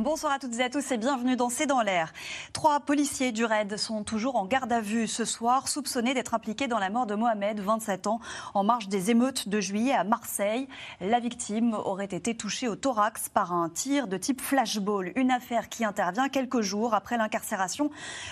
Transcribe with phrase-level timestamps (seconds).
[0.00, 2.14] Bonsoir à toutes et à tous et bienvenue dans C'est dans l'air.
[2.54, 6.68] Trois policiers du RAID sont toujours en garde à vue ce soir, soupçonnés d'être impliqués
[6.68, 8.18] dans la mort de Mohamed, 27 ans,
[8.54, 10.68] en marge des émeutes de juillet à Marseille.
[11.02, 15.68] La victime aurait été touchée au thorax par un tir de type flashball, une affaire
[15.68, 17.90] qui intervient quelques jours après l'incarcération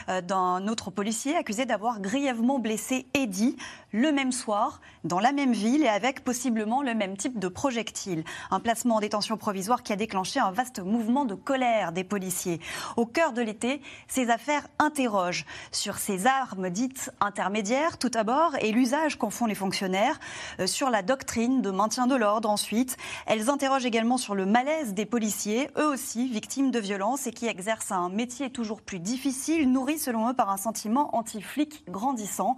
[0.09, 3.59] euh, d'un autre policier accusé d'avoir grièvement blessé Eddy
[3.93, 8.25] le même soir, dans la même ville et avec possiblement le même type de projectile.
[8.51, 11.58] Un placement en détention provisoire qui a déclenché un vaste mouvement de colère
[11.93, 12.61] des policiers.
[12.97, 18.71] Au cœur de l'été, ces affaires interrogent sur ces armes dites intermédiaires tout d'abord et
[18.71, 20.21] l'usage qu'en font les fonctionnaires,
[20.61, 22.97] euh, sur la doctrine de maintien de l'ordre ensuite.
[23.27, 27.47] Elles interrogent également sur le malaise des policiers, eux aussi victimes de violences et qui
[27.47, 32.57] exercent un métier toujours plus difficile, nourri selon eux par un sentiment anti-flic grandissant.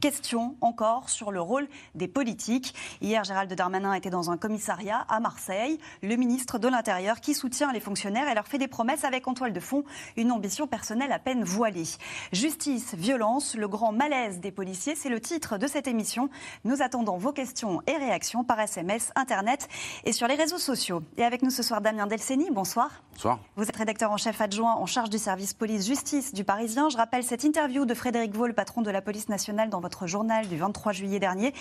[0.00, 2.74] Question encore sur le rôle des politiques.
[3.00, 5.78] Hier, Gérald Darmanin était dans un commissariat à Marseille.
[6.02, 9.52] Le ministre de l'Intérieur qui soutient les fonctionnaires et fait des promesses avec en toile
[9.52, 9.84] de fond
[10.16, 11.88] une ambition personnelle à peine voilée.
[12.32, 16.28] Justice, violence, le grand malaise des policiers, c'est le titre de cette émission.
[16.64, 19.68] Nous attendons vos questions et réactions par SMS, Internet
[20.04, 21.02] et sur les réseaux sociaux.
[21.16, 23.02] Et avec nous ce soir, Damien Delceni, bonsoir.
[23.12, 23.38] Bonsoir.
[23.56, 26.88] Vous êtes rédacteur en chef adjoint en charge du service police-justice du Parisien.
[26.88, 30.06] Je rappelle cette interview de Frédéric Vaux, le patron de la police nationale, dans votre
[30.06, 31.52] journal du 23 juillet dernier,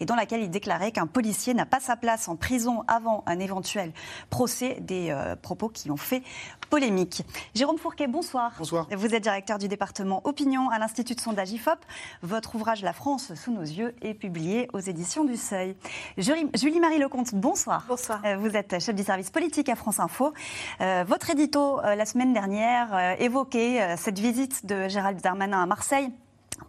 [0.00, 3.38] et dans laquelle il déclarait qu'un policier n'a pas sa place en prison avant un
[3.38, 3.92] éventuel
[4.30, 6.22] procès, des euh, propos qui ont fait
[6.68, 7.22] polémique.
[7.54, 8.52] Jérôme Fourquet, bonsoir.
[8.58, 8.86] Bonsoir.
[8.90, 11.78] Vous êtes directeur du département Opinion à l'Institut de sondage IFOP.
[12.22, 15.76] Votre ouvrage La France sous nos yeux est publié aux éditions du Seuil.
[16.16, 17.84] Julie-Marie Lecomte, bonsoir.
[17.88, 18.20] Bonsoir.
[18.24, 20.32] Euh, vous êtes chef du service politique à France Info.
[20.80, 26.10] Euh, votre édito la semaine dernière évoquait cette visite de Gérald Darmanin à Marseille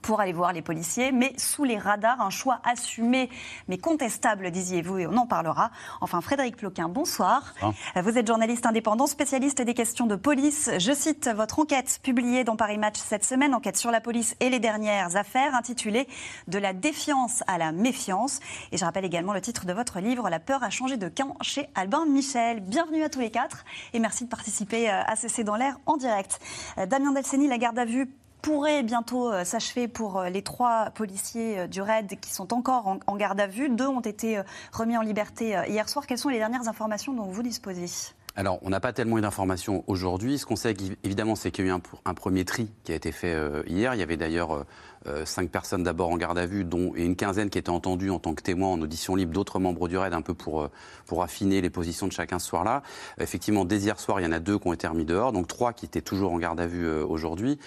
[0.02, 3.30] pour aller voir les policiers, mais sous les radars, un choix assumé
[3.68, 5.72] mais contestable, disiez-vous, et on en parlera.
[6.02, 7.54] Enfin, Frédéric Ploquin, bonsoir.
[7.96, 10.70] Vous êtes journaliste indépendant, spécialiste des questions de police.
[10.78, 14.50] Je cite votre enquête publiée dans Paris Match cette semaine, enquête sur la police et
[14.50, 16.08] les dernières affaires, intitulée
[16.48, 18.40] De la défiance à la méfiance.
[18.72, 21.36] Et je rappelle également le titre de votre livre, La peur a changé de camp
[21.42, 22.60] chez Albin Michel.
[22.62, 25.98] Bienvenue à tous les quatre et merci de participer euh, à CC dans l'air en
[25.98, 26.40] direct.
[26.78, 30.90] Euh, Damien Delceni, la garde à vue pourrait bientôt euh, s'achever pour euh, les trois
[30.92, 33.70] policiers euh, du RAID qui sont encore en garde à vue.
[33.70, 34.42] Deux ont été
[34.72, 36.08] remis en liberté hier soir.
[36.08, 38.14] Quelles sont les dernières informations dont vous disposez?
[38.36, 40.38] Alors, on n'a pas tellement eu d'informations aujourd'hui.
[40.38, 43.12] Ce qu'on sait, évidemment, c'est qu'il y a eu un, premier tri qui a été
[43.12, 43.36] fait
[43.68, 43.94] hier.
[43.94, 44.66] Il y avait d'ailleurs
[45.26, 48.20] cinq personnes d'abord en garde à vue, dont et une quinzaine qui étaient entendues en
[48.20, 50.70] tant que témoins en audition libre, d'autres membres du RAID, un peu pour,
[51.06, 52.84] pour affiner les positions de chacun ce soir-là.
[53.20, 55.48] Effectivement, dès hier soir, il y en a deux qui ont été remis dehors, donc
[55.48, 57.60] trois qui étaient toujours en garde à vue aujourd'hui.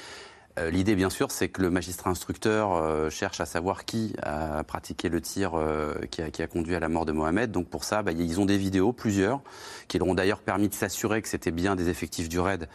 [0.59, 4.62] Euh, l'idée, bien sûr, c'est que le magistrat instructeur euh, cherche à savoir qui a
[4.62, 7.50] pratiqué le tir euh, qui, a, conduit à la mort de Mohamed.
[7.50, 9.41] Donc pour ça, bah, ils ont des vidéos, plusieurs,
[9.88, 12.69] qui leur ont d'ailleurs permis de s'assurer que c'était bien des effectifs du RAID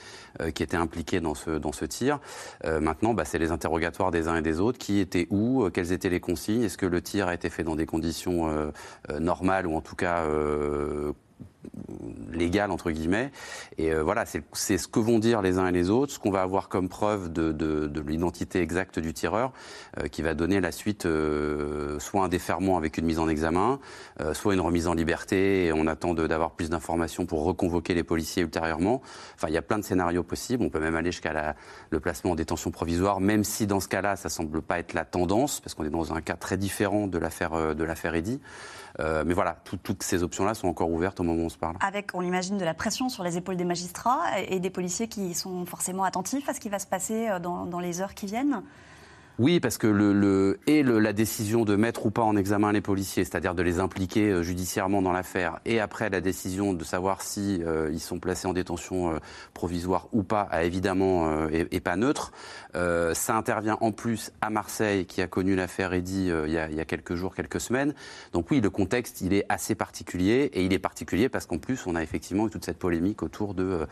[0.53, 2.19] qui étaient impliqués dans ce, tir.
[2.63, 4.77] maintenant, bah, c'est les interrogatoires des uns et des autres.
[4.77, 7.75] Qui était où Quelles étaient les consignes Est-ce que le tir a été fait dans
[7.75, 8.71] des conditions
[9.19, 10.25] normales ou en tout cas
[12.33, 13.31] légal entre guillemets.
[13.77, 16.31] Et euh, voilà, c'est ce que vont dire les uns et les autres, ce qu'on
[16.31, 19.51] va avoir comme preuve de, de, l'identité exacte du tireur,
[19.99, 23.79] euh, qui va donner la suite euh, soit un déferment avec une mise en examen,
[24.33, 25.65] soit une remise en liberté.
[25.65, 29.01] Et on attend d'avoir plus d'informations pour reconvoquer les policiers ultérieurement.
[29.35, 30.63] Enfin, il y a plein de scénarios possibles.
[30.63, 31.55] On peut même aller jusqu'à
[31.89, 35.05] le placement en détention provisoire, même si dans ce cas-là, ça semble pas être la
[35.05, 38.39] tendance, parce qu'on est dans un cas très différent de l'affaire de l'affaire Eddy.
[38.99, 41.75] Euh, mais voilà, toutes ces options-là sont encore ouvertes au moment où on se parle.
[41.81, 45.33] Avec, on imagine, de la pression sur les épaules des magistrats et des policiers qui
[45.33, 48.63] sont forcément attentifs à ce qui va se passer euh, dans les heures qui viennent
[49.39, 53.23] oui, parce que le, et la décision de mettre ou pas en examen les policiers,
[53.23, 57.63] c'est-à-dire de les impliquer euh, judiciairement dans l'affaire, et après la décision de savoir si
[57.63, 59.19] euh, ils sont placés en détention euh,
[59.53, 62.33] provisoire ou pas, a évidemment est, pas neutre.
[62.73, 67.15] ça intervient en plus à Marseille, qui a connu l'affaire Eddy il, y a, quelques
[67.15, 67.93] jours, quelques semaines.
[68.33, 71.87] Donc oui, le contexte il est assez particulier, et il est particulier parce qu'en plus
[71.87, 73.87] on a effectivement eu toute cette polémique autour de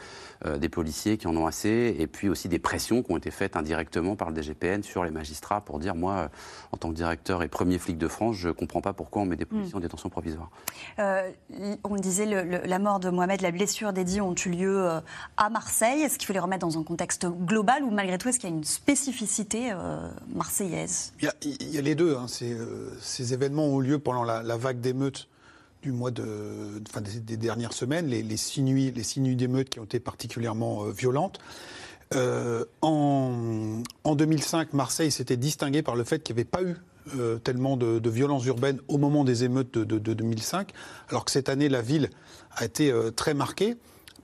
[0.57, 3.55] des policiers qui en ont assez, et puis aussi des pressions qui ont été faites
[3.55, 6.27] indirectement par le DGPN sur les magistrats pour dire moi, euh,
[6.71, 9.25] en tant que directeur et premier flic de France, je ne comprends pas pourquoi on
[9.25, 9.47] met des hmm.
[9.47, 10.49] policiers en détention provisoire.
[10.99, 11.31] Euh,
[11.83, 14.99] on disait la mort de Mohamed, la blessure d'Eddy ont eu lieu euh,
[15.37, 16.01] à Marseille.
[16.01, 18.53] Est-ce qu'il faut les remettre dans un contexte global ou malgré tout est-ce qu'il y
[18.53, 19.73] a une spécificité
[20.33, 21.13] marseillaise?
[21.19, 22.15] Il y, a, les deux.
[22.15, 22.27] Hein.
[22.27, 25.27] Ces, événements ont eu lieu pendant la, vague d'émeutes
[25.81, 29.69] du mois de, enfin, des, dernières semaines, les, les six nuits, les six nuits d'émeutes
[29.69, 31.39] qui ont été particulièrement violentes.
[32.13, 36.75] En, en 2005, Marseille s'était distingué par le fait qu'il n'y avait pas eu
[37.43, 40.71] tellement de, de violences urbaines au moment des émeutes de, de, 2005,
[41.09, 42.09] alors que cette année, la ville
[42.55, 43.77] a été très marquée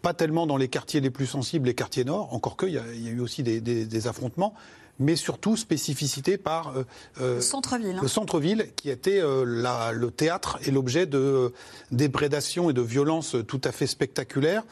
[0.04, 3.08] pas tellement dans les quartiers les plus sensibles, les quartiers nord, encore qu'il y, y,
[3.08, 4.54] a eu aussi des, des, des affrontements,
[5.00, 6.84] mais surtout spécificité par euh,
[7.20, 8.00] euh, le centre-ville.
[8.02, 11.54] Le centre-ville qui était euh, la, le théâtre et l'objet de
[11.92, 14.64] déprédations et de violences tout à fait spectaculaires.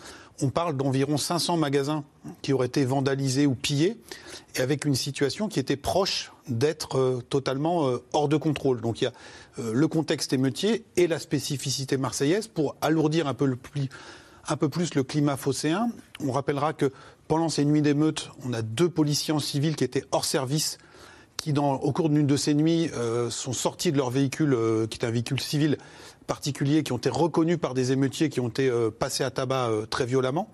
[0.41, 2.03] On parle d'environ 500 magasins
[2.41, 3.97] qui auraient été vandalisés ou pillés,
[4.55, 8.81] et avec une situation qui était proche d'être totalement hors de contrôle.
[8.81, 9.13] Donc il y a
[9.71, 15.89] le contexte émeutier et la spécificité marseillaise pour alourdir un peu plus le climat phocéen.
[16.25, 16.91] On rappellera que
[17.31, 20.77] pendant ces nuits d'émeute, on a deux policiers en civil qui étaient hors service,
[21.37, 24.99] qui, au cours d'une de ces nuits, euh, sont sortis de leur véhicule, euh, qui
[24.99, 25.77] est un véhicule civil
[26.31, 29.69] particulier, qui ont été reconnus par des émeutiers qui ont été euh, passés à tabac
[29.89, 30.47] très violemment.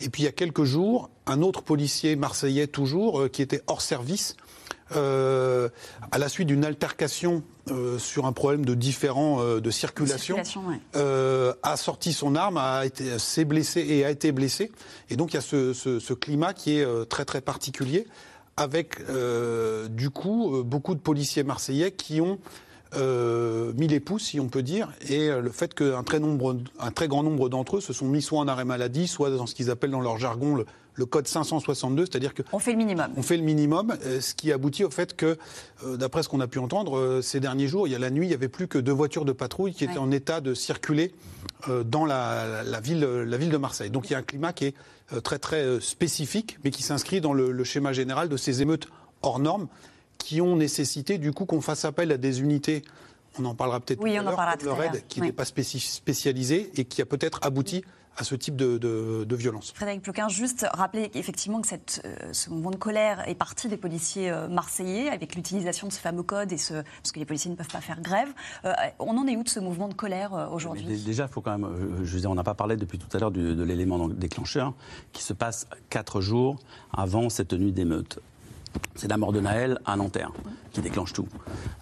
[0.00, 3.82] Et puis il y a quelques jours, un autre policier marseillais toujours, qui était hors
[3.82, 4.36] service,
[4.96, 5.68] euh,
[6.10, 10.38] à la suite d'une altercation euh, sur un problème de différent euh, de circulation,
[11.62, 14.72] a sorti son arme, a été s'est blessé et a été blessé.
[15.08, 18.08] Et donc il y a ce, ce, ce climat qui est très très particulier,
[18.56, 18.98] avec
[19.90, 22.38] du coup beaucoup de policiers marseillais qui ont
[22.94, 26.90] euh, mis les pouces, si on peut dire, et le fait qu'un très, nombre, un
[26.90, 29.54] très grand nombre d'entre eux se sont mis soit en arrêt maladie, soit dans ce
[29.54, 30.66] qu'ils appellent dans leur jargon le,
[31.00, 32.42] le code 562, c'est-à-dire que...
[32.52, 33.08] On fait le minimum.
[33.16, 35.38] On fait le minimum, euh, ce qui aboutit au fait que,
[35.84, 38.10] euh, d'après ce qu'on a pu entendre, euh, ces derniers jours, il y a la
[38.10, 40.54] nuit, il n'y avait plus que deux voitures de patrouille qui étaient en état de
[40.54, 41.12] circuler
[41.84, 43.90] dans la, la, ville, la ville de Marseille.
[43.90, 44.74] Donc il y a un climat qui est
[45.22, 48.88] très très spécifique, mais qui s'inscrit dans le, le schéma général de ces émeutes
[49.22, 49.68] hors normes
[50.20, 52.84] qui ont nécessité du coup qu'on fasse appel à des unités
[53.38, 56.84] on en parlera peut-être oui, tout à l'heure, le RAID, qui n'est pas spécialisé et
[56.84, 57.84] qui a peut-être abouti
[58.16, 59.72] à ce type de, de, violence.
[59.72, 63.76] Frédéric Ploquin, juste rappeler effectivement que cette, euh, ce mouvement de colère est parti des
[63.76, 67.50] policiers euh, marseillais avec l'utilisation de ce fameux code et ce, parce que les policiers
[67.52, 68.28] ne peuvent pas faire grève.
[68.64, 70.82] Euh, on en est où de ce mouvement de colère aujourd'hui?
[70.98, 73.20] Déjà, il faut quand même, je veux dire, on n'a pas parlé depuis tout à
[73.20, 74.74] l'heure de l'élément déclencheur
[75.12, 76.58] qui se passe quatre jours
[76.92, 78.18] avant cette nuit d'émeute.
[78.94, 80.32] C'est la mort de Naël à Nanterre
[80.72, 81.26] qui déclenche tout.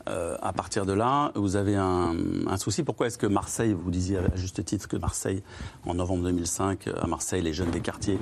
[0.08, 2.14] Euh, à partir de là, vous avez un,
[2.56, 2.82] souci.
[2.82, 5.42] Pourquoi est-ce que Marseille, vous disiez à juste titre que Marseille,
[5.86, 8.18] en novembre 2005, à Marseille, les jeunes des quartiers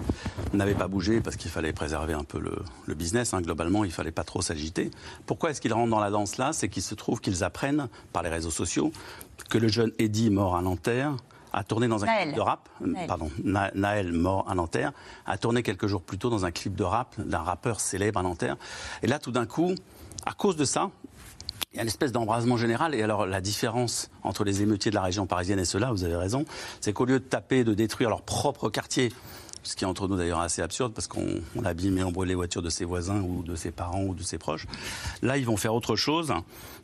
[0.53, 3.35] n'avaient pas bougé parce qu'il fallait préserver un peu le, business.
[3.35, 3.43] Hein.
[3.43, 4.91] globalement, il fallait pas trop s'agiter.
[5.27, 6.53] Pourquoi est-ce qu'ils rentrent dans la danse là?
[6.53, 8.93] C'est qu'il se trouve qu'ils apprennent par les réseaux sociaux
[9.51, 11.17] que le jeune Eddy mort à Nanterre
[11.57, 14.93] a tourné dans un clip de rap, euh, pardon, Naël mort à Nanterre,
[15.25, 18.23] a tourné quelques jours plus tôt dans un clip de rap d'un rappeur célèbre à
[18.23, 18.57] Nanterre.
[19.03, 19.75] Et là, tout d'un coup,
[20.27, 20.91] à cause de ça,
[21.73, 22.95] il y a une espèce d'embrasement général.
[22.95, 26.17] Et alors, la différence entre les émeutiers de la région parisienne et ceux-là, vous avez
[26.17, 26.45] raison,
[26.83, 29.11] c'est qu'au lieu de taper, de détruire leur propre quartier,
[29.63, 32.35] ce qui est entre nous d'ailleurs assez absurde parce qu'on abîme et on brûle les
[32.35, 34.67] voitures de ses voisins ou de ses parents ou de ses proches.
[35.23, 36.35] Là, ils vont faire autre chose.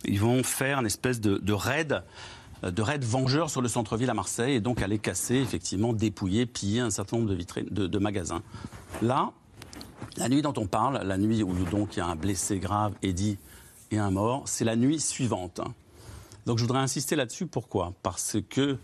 [0.06, 2.02] Ils vont faire une espèce de, de raid
[2.62, 6.80] de raids vengeurs sur le centre-ville à Marseille et donc aller casser, effectivement, dépouiller, piller
[6.80, 8.42] un certain nombre de, vitrines, de, magasins.
[9.00, 9.32] Là,
[10.16, 12.92] la nuit dont on parle, la nuit où donc il y a un blessé grave,
[13.02, 13.38] Eddy,
[13.90, 15.60] et un mort, c'est la nuit suivante.
[16.46, 17.46] Donc je voudrais insister là-dessus.
[17.46, 17.92] Pourquoi?
[18.02, 18.78] Parce que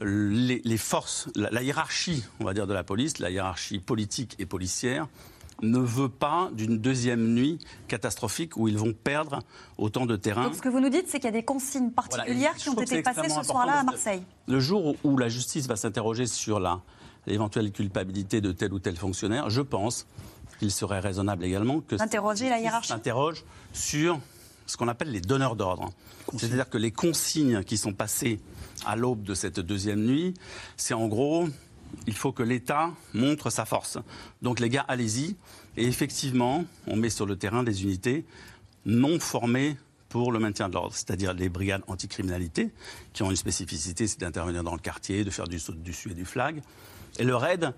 [0.00, 5.08] les, forces, la, hiérarchie, on va dire, de la police, la hiérarchie politique et policière,
[5.62, 9.40] ne veut pas d'une deuxième nuit catastrophique où ils vont perdre
[9.78, 10.44] autant de terrain.
[10.44, 12.80] Donc ce que vous nous dites, c'est qu'il y a des consignes particulières qui ont
[12.80, 14.22] été passées ce soir-là à Marseille.
[14.46, 16.60] Le jour où la justice va s'interroger sur
[17.26, 20.06] l'éventuelle culpabilité de tel ou tel fonctionnaire, je pense
[20.58, 24.18] qu'il serait raisonnable également que Interroger la hiérarchie s'interroge sur
[24.66, 25.90] ce qu'on appelle les donneurs d'ordre.
[26.36, 28.40] C'est-à-dire que les consignes qui sont passées
[28.86, 30.34] à l'aube de cette deuxième nuit,
[30.76, 31.48] c'est en gros
[32.06, 33.98] il faut que l'État montre sa force.
[34.42, 35.36] Donc les gars, allez-y.
[35.76, 38.24] Et effectivement, on met sur le terrain des unités
[38.86, 39.76] non formées
[40.08, 42.70] pour le maintien de l'ordre, c'est-à-dire les brigades anticriminalité,
[43.12, 46.14] qui ont une spécificité, c'est d'intervenir dans le quartier, de faire du saut dessus et
[46.14, 46.62] du flag.
[47.18, 47.72] Et le RAID,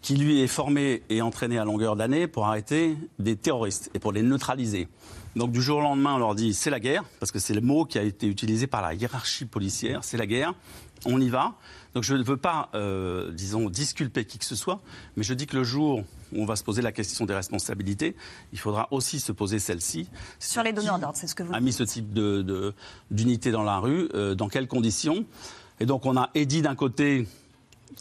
[0.00, 4.12] qui lui est formé et entraîné à longueur d'année pour arrêter des terroristes et pour
[4.12, 4.86] les neutraliser.
[5.34, 7.60] Donc du jour au lendemain, on leur dit c'est la guerre, parce que c'est le
[7.60, 10.54] mot qui a été utilisé par la hiérarchie policière, c'est la guerre,
[11.06, 11.54] on y va.
[11.94, 14.80] Donc je ne veux pas, euh, disons, disculper qui que ce soit,
[15.16, 18.16] mais je dis que le jour où on va se poser la question des responsabilités,
[18.52, 20.08] il faudra aussi se poser celle-ci.
[20.40, 22.12] Sur les donneurs d'ordre, c'est ce que vous a mis ce type
[23.10, 25.24] d'unité dans la rue, euh, dans quelles conditions?
[25.78, 27.26] Et donc on a Eddy d'un côté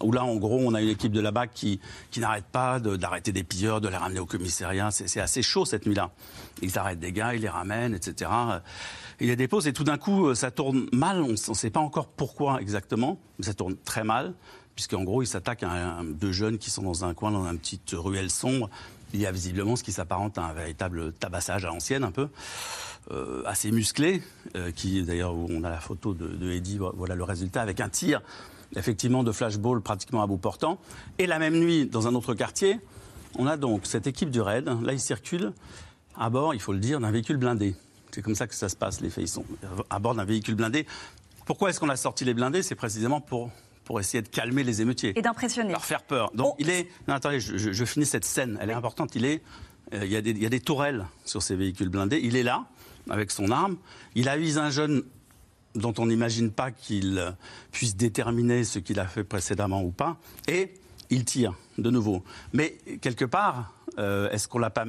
[0.02, 1.80] où là, en gros, on a une équipe de la BAC qui,
[2.12, 4.92] qui n'arrête pas d'arrêter des pilleurs, de les ramener au commissariat.
[4.92, 6.12] C'est assez chaud cette nuit-là.
[6.62, 8.32] Ils arrêtent des gars, ils les ramènent, etc.
[9.20, 11.22] Ils les déposent et tout d'un coup, ça tourne mal.
[11.22, 14.34] On ne sait pas encore pourquoi exactement, mais ça tourne très mal,
[14.76, 17.92] puisqu'en gros, ils s'attaquent à, deux jeunes qui sont dans un coin, dans une petite
[17.94, 18.70] ruelle sombre.
[19.14, 22.30] Il y a visiblement ce qui s'apparente à un véritable tabassage à l'ancienne, un peu.
[23.12, 24.24] Euh, assez musclé,
[24.56, 27.90] euh, qui d'ailleurs on a la photo de, de Eddie, voilà le résultat, avec un
[27.90, 28.22] tir
[28.76, 30.80] effectivement de flashball pratiquement à bout portant.
[31.18, 32.80] Et la même nuit, dans un autre quartier,
[33.38, 34.66] on a donc cette équipe du raid.
[34.66, 35.54] Là, ils circulent
[36.16, 37.76] à bord, il faut le dire, d'un véhicule blindé.
[38.12, 39.24] C'est comme ça que ça se passe, les faits.
[39.24, 39.46] Ils sont
[39.90, 40.86] à bord d'un véhicule blindé.
[41.46, 42.62] Pourquoi est-ce qu'on a sorti les blindés?
[42.62, 43.50] C'est précisément pour,
[43.86, 45.18] pour essayer de calmer les émeutiers.
[45.18, 45.72] Et d'impressionner.
[45.72, 46.32] Leur faire peur.
[46.36, 46.56] Donc, oh.
[46.60, 46.88] il est.
[47.08, 48.58] Non, attendez, je, finis cette scène.
[48.62, 49.16] Elle est importante.
[49.16, 49.42] Il est.
[49.94, 52.20] Euh, il, y a des, il y a des tourelles sur ces véhicules blindés.
[52.24, 52.66] Il est là,
[53.10, 53.78] avec son arme.
[54.16, 55.04] Il avise un jeune
[55.76, 57.36] dont on n'imagine pas qu'il
[57.72, 60.74] puisse déterminer ce qu'il a fait précédemment ou pas, et
[61.10, 62.24] il tire de nouveau.
[62.54, 64.86] Mais quelque part, euh, est-ce qu'on l'a pas,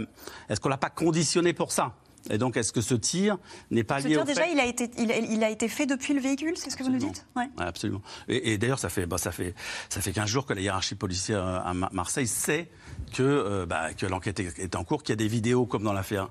[0.48, 1.94] est-ce qu'on l'a pas conditionné pour ça?
[2.30, 3.36] Et donc, est-ce que ce tir
[3.70, 6.56] n'est pas lié au déjà, il a été, il a, été fait depuis le véhicule,
[6.56, 7.26] c'est ce que vous nous dites?
[7.36, 7.48] Ouais.
[7.58, 8.00] Absolument.
[8.28, 9.54] Et, d'ailleurs, ça fait, bah, ça fait,
[9.90, 12.70] ça fait 15 jours que la hiérarchie policière à Marseille sait
[13.12, 15.92] que, euh, bah, que l'enquête est, en cours, qu'il y a des vidéos comme dans
[15.92, 16.30] l'affaire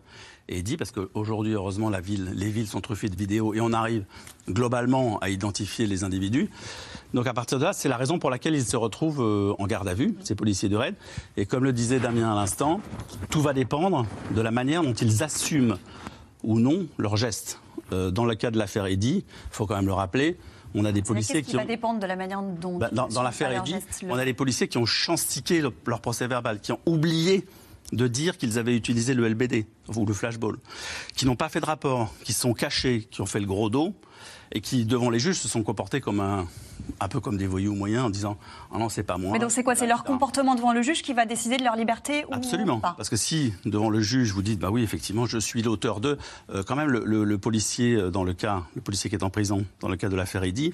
[0.50, 3.72] et dit, parce qu'aujourd'hui, heureusement, la ville, les villes sont truffées de vidéos et on
[3.72, 4.06] arrive
[4.50, 6.50] globalement à identifier les individus.
[7.14, 9.68] Donc à partir de là, c'est la raison pour laquelle ils se retrouvent euh, en
[9.68, 10.96] garde à vue, ces policiers de raid.
[11.38, 12.82] Et comme le disait Damien à l'instant,
[13.30, 15.78] tout va dépendre de la manière dont ils assument
[16.44, 17.60] ou non leurs gestes.
[17.92, 20.38] Euh, dans le cas de l'affaire Eddy, il faut quand même le rappeler,
[20.76, 22.78] on a des policiers qui, qui, va dépendre de la manière dont.
[22.78, 23.76] Bah, dans, l'affaire Eddy,
[24.10, 27.46] on a des policiers qui ont chanstiqué leur procès verbal, qui ont oublié
[27.94, 30.58] de dire qu'ils avaient utilisé le LBD ou le flashball,
[31.16, 33.94] qui n'ont pas fait de rapport, qui sont cachés, qui ont fait le gros dos
[34.52, 36.48] et qui, devant les juges, se sont comportés comme un,
[37.00, 38.38] un peu comme des voyous moyens en disant
[38.72, 39.32] ah non c'est pas moi.
[39.34, 39.76] Mais donc c'est quoi?
[39.76, 42.80] C'est leur comportement devant le juge qui va décider de leur liberté ou Absolument.
[42.80, 46.18] Parce que si devant le juge vous dites bah oui effectivement je suis l'auteur de,
[46.52, 49.66] euh, quand même le, policier euh, dans le cas le policier qui est en prison
[49.80, 50.74] dans le cas de l'affaire Eddy,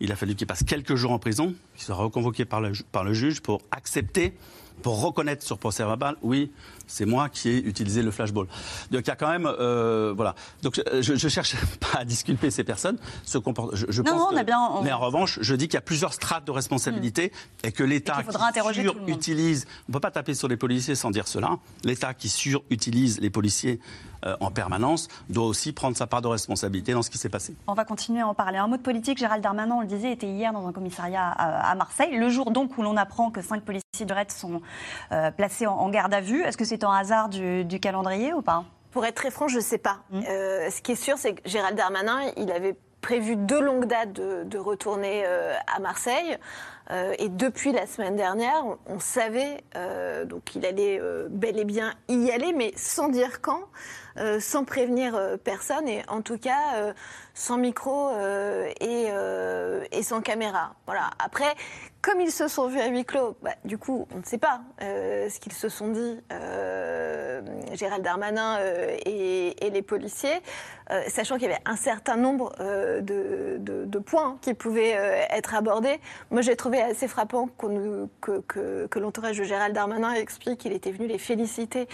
[0.00, 3.04] il a fallu qu'il passe quelques jours en prison, qu'il soit reconvoqué par le, par
[3.04, 4.34] le juge pour accepter
[4.82, 6.52] pour reconnaître sur procès verbal, oui,
[6.86, 8.46] c'est moi qui ai utilisé le flashball.
[8.90, 10.34] Donc il y a quand même, euh, voilà.
[10.62, 12.98] Donc je, ne cherche pas à disculper ces personnes.
[13.24, 15.78] Se comportent, je, non, pense on a bien, Mais en revanche, je dis qu'il y
[15.78, 17.66] a plusieurs strates de responsabilité hmm.
[17.66, 21.28] et que l'État qui surutilise, on ne peut pas taper sur les policiers sans dire
[21.28, 21.58] cela.
[21.84, 23.80] L'État qui surutilise les policiers
[24.26, 27.54] euh, en permanence doit aussi prendre sa part de responsabilité dans ce qui s'est passé.
[27.66, 28.56] On va continuer à en parler.
[28.56, 31.74] Un mot de politique, Gérald Darmanin, on le disait, était hier dans un commissariat à,
[31.74, 34.62] Marseille, le jour donc où l'on apprend que cinq policiers de RED sont
[35.12, 36.42] euh, placés en, garde à vue.
[36.42, 38.64] Est-ce que c'est un hasard du, calendrier ou pas?
[38.90, 39.98] Pour être très franc, je ne sais pas.
[40.10, 40.20] Mmh.
[40.28, 44.12] Euh, ce qui est sûr, c'est que Gérald Darmanin, il avait prévu de longue date
[44.12, 46.38] de, retourner à Marseille.
[47.18, 49.62] et depuis la semaine dernière, on, savait
[50.24, 53.60] donc qu'il allait bel et bien y aller, mais sans dire quand.
[54.16, 56.92] Euh, sans prévenir euh, personne et en tout cas euh,
[57.34, 58.10] sans micro
[58.80, 59.08] et,
[59.92, 60.74] et, sans caméra.
[60.86, 61.10] Voilà.
[61.18, 61.54] Après,
[62.00, 64.60] comme ils se sont vus à huis clos, bah, du coup, on ne sait pas
[64.80, 66.20] ce qu'ils se sont dit,
[67.72, 68.58] Gérald Darmanin
[69.04, 70.40] et, les policiers,
[71.08, 72.52] sachant qu'il y avait un certain nombre
[73.00, 74.92] de, de, points qui pouvaient
[75.30, 75.98] être abordés.
[76.30, 80.92] Moi, j'ai trouvé assez frappant que, que, que l'entourage de Gérald Darmanin explique qu'il était
[80.92, 81.88] venu les féliciter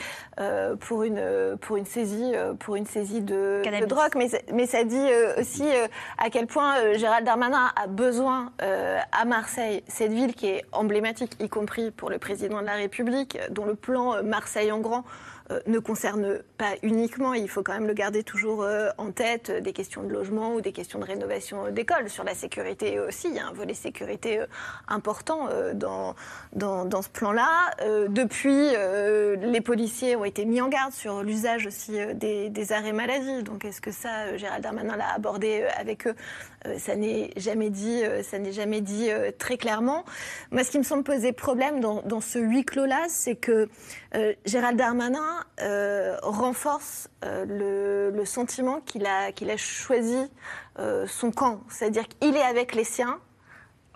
[0.80, 4.96] pour, une, pour une saisie euh, pour une saisie de, drogue, mais, mais, ça dit
[4.96, 5.86] euh, aussi euh,
[6.18, 11.48] à quel point Gérald Darmanin a besoin à Marseille, cette ville qui est emblématique, y
[11.48, 15.04] compris pour le président de la République, dont le plan Marseille en grand
[15.50, 19.48] euh, ne concerne pas uniquement, il faut quand même le garder toujours euh, en tête,
[19.48, 22.10] euh, des questions de logement ou des questions de rénovation d'école.
[22.10, 24.44] Sur la sécurité aussi, il y a un volet sécurité
[24.86, 26.14] important dans,
[26.52, 27.70] dans, ce plan-là.
[28.08, 28.72] Depuis,
[29.36, 33.42] les policiers ont été mis en garde sur l'usage aussi des, arrêts maladie.
[33.42, 36.14] Donc est-ce que ça, Gérald Darmanin l'a abordé avec eux?
[36.78, 40.04] Ça n'est jamais dit, ça n'est jamais dit très clairement.
[40.50, 43.68] Moi, ce qui me semble poser problème dans, dans ce huis clos-là, c'est que
[44.44, 46.16] Gérald Darmanin euh,
[46.50, 50.16] renforce euh, le, sentiment qu'il a, a choisi
[50.78, 51.60] euh, son camp.
[51.68, 53.20] C'est-à-dire qu'il est avec les siens,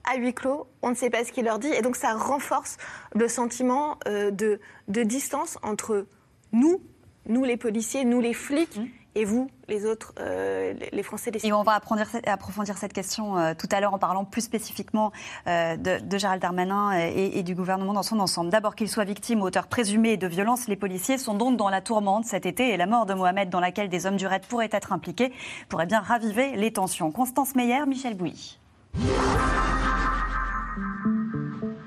[0.05, 2.77] à huis clos, on ne sait pas ce qu'il leur dit, et donc ça renforce
[3.15, 6.07] le sentiment de, de, distance entre
[6.53, 6.83] nous,
[7.27, 8.85] nous les policiers, nous les flics, mmh
[9.17, 13.55] et vous, les autres, euh, les Français, les Et on va approfondir, cette question euh,
[13.57, 15.13] tout à l'heure en parlant plus spécifiquement
[15.47, 18.51] euh, de, Gérald Darmanin et, du gouvernement dans son ensemble.
[18.51, 21.81] D'abord qu'il soit victime ou auteur présumé de violences, les policiers sont donc dans la
[21.81, 24.69] tourmente cet été et la mort de Mohamed dans laquelle des hommes du raid pourraient
[24.73, 25.33] être impliqués
[25.69, 27.11] pourrait bien raviver les tensions.
[27.11, 28.59] Constance Meyer, Michel Bouilly.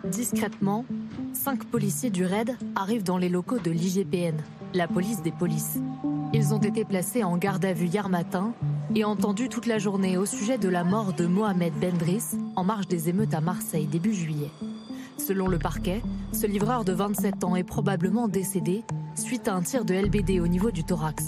[0.05, 0.86] Discrètement,
[1.38, 4.36] cinq policiers du RAID arrivent dans les locaux de l'IGPN,
[4.74, 5.77] la police des polices.
[6.34, 8.53] Ils ont été placés en garde à vue hier matin
[8.96, 12.24] et entendus toute la journée au sujet de la mort de Mohamed Bendris
[12.56, 14.50] en marge des émeutes à Marseille début juillet.
[15.17, 16.01] Selon le parquet,
[16.34, 18.84] ce livreur de 27 ans est probablement décédé
[19.15, 21.24] suite à un tir de LBD au niveau du thorax.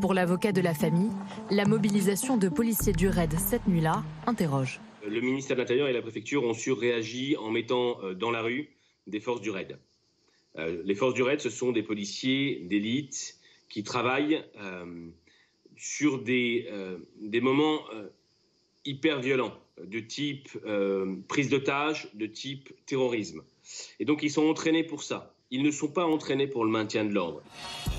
[0.00, 1.10] Pour l'avocat de la famille,
[1.50, 4.80] la mobilisation de policiers du RAID cette nuit-là interroge.
[5.08, 8.68] Le ministère de l'Intérieur et la préfecture ont surréagi en mettant euh, dans la rue
[9.06, 9.78] des forces du RAID.
[10.56, 15.08] Euh, les forces du RAID, ce sont des policiers d'élite qui travaillent euh,
[15.76, 16.70] sur des,
[17.20, 17.80] des moments
[18.86, 20.48] hyper violents, de type
[21.28, 23.42] prise d'otage, de type terrorisme.
[24.00, 25.34] Et donc ils sont entraînés pour ça.
[25.50, 27.42] Ils ne sont pas entraînés pour le maintien de l'ordre.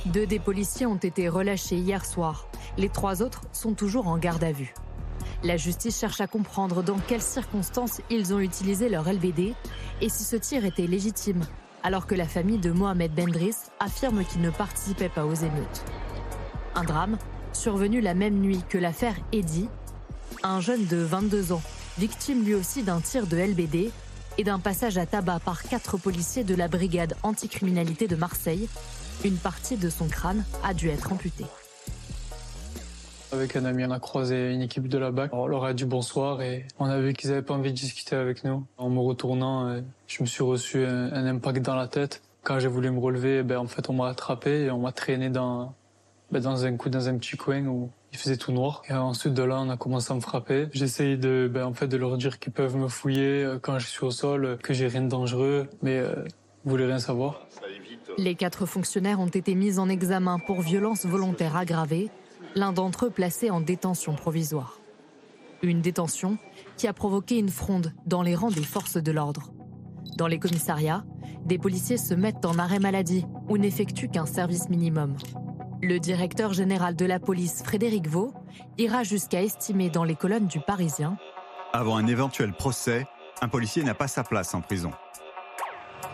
[0.05, 2.49] Deux des policiers ont été relâchés hier soir.
[2.77, 4.73] Les trois autres sont toujours en garde à vue.
[5.43, 9.53] La justice cherche à comprendre dans quelles circonstances ils ont utilisé leur LBD
[10.01, 11.41] et si ce tir était légitime,
[11.83, 15.83] alors que la famille de Mohamed Bendris affirme qu'il ne participait pas aux émeutes.
[16.75, 17.17] Un drame
[17.53, 19.69] survenu la même nuit que l'affaire Eddy,
[20.43, 21.61] un jeune de 22 ans,
[21.99, 23.91] victime lui aussi d'un tir de LBD
[24.39, 28.67] et d'un passage à tabac par quatre policiers de la brigade anticriminalité de Marseille.
[29.23, 31.45] Une partie de son crâne a dû être amputée.
[33.33, 35.33] Avec un ami, on a croisé une équipe de la BAC.
[35.33, 38.15] On leur a dit bonsoir et on a vu qu'ils n'avaient pas envie de discuter
[38.15, 38.65] avec nous.
[38.77, 42.21] En me retournant, euh, je me suis reçu un, impact dans la tête.
[42.43, 45.29] Quand j'ai voulu me relever, ben, en fait, on m'a attrapé et on m'a traîné
[45.29, 45.73] dans,
[46.31, 48.81] ben, dans un coup, dans un petit coin où il faisait tout noir.
[48.89, 50.69] Et ensuite de là, on a commencé à me frapper.
[50.71, 53.87] J'essayais de, ben, en fait, de leur dire qu'ils peuvent me fouiller euh, quand je
[53.87, 56.13] suis au sol, que j'ai rien de dangereux, mais euh,
[56.63, 57.45] vous voulez rien savoir?
[58.17, 62.09] Les quatre fonctionnaires ont été mis en examen pour violence volontaire aggravée
[62.57, 64.79] l'un d'entre eux placé en détention provisoire.
[65.61, 66.37] Une détention
[66.75, 69.51] qui a provoqué une fronde dans les rangs des forces de l'ordre.
[70.17, 71.05] Dans les commissariats,
[71.45, 75.15] des policiers se mettent en arrêt maladie ou n'effectuent qu'un service minimum.
[75.81, 78.33] Le directeur général de la police, Frédéric Vaux,
[78.79, 81.17] ira jusqu'à estimer dans les colonnes du Parisien
[81.73, 83.05] Avant un éventuel procès,
[83.41, 84.91] un policier n'a pas sa place en prison.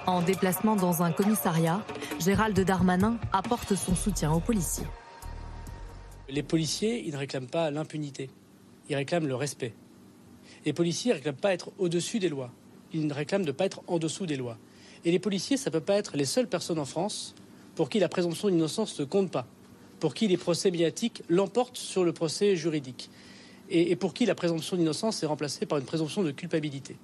[0.06, 1.82] En déplacement dans un commissariat,
[2.20, 4.88] Gérald Darmanin apporte son soutien aux policiers.
[6.30, 8.30] Les policiers, ils ne réclament pas l'impunité,
[8.90, 9.74] ils réclament le respect.
[10.66, 12.52] Les policiers ne réclament pas être au-dessus des lois,
[12.94, 14.58] ils réclament de ne pas être en dessous des lois.
[15.04, 17.36] Et les policiers, ça ne peut pas être les seules personnes en France
[17.76, 19.48] pour qui la présomption d'innocence ne compte pas,
[20.00, 23.10] pour qui les procès médiatiques l'emportent sur le procès juridique,
[23.70, 26.96] et pour qui la présomption d'innocence est remplacée par une présomption de culpabilité.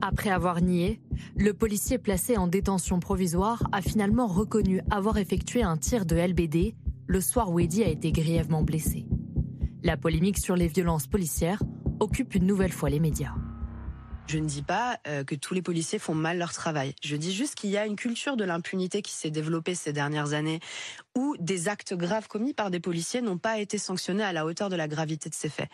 [0.00, 1.00] Après avoir nié,
[1.36, 6.74] le policier placé en détention provisoire a finalement reconnu avoir effectué un tir de LBD
[7.06, 9.06] le soir où Eddie a été grièvement blessé.
[9.82, 11.62] La polémique sur les violences policières
[12.00, 13.34] occupe une nouvelle fois les médias.
[14.26, 16.94] Je ne dis pas euh, que tous les policiers font mal leur travail.
[17.02, 20.32] Je dis juste qu'il y a une culture de l'impunité qui s'est développée ces dernières
[20.32, 20.60] années
[21.14, 24.70] où des actes graves commis par des policiers n'ont pas été sanctionnés à la hauteur
[24.70, 25.68] de la gravité de ces faits.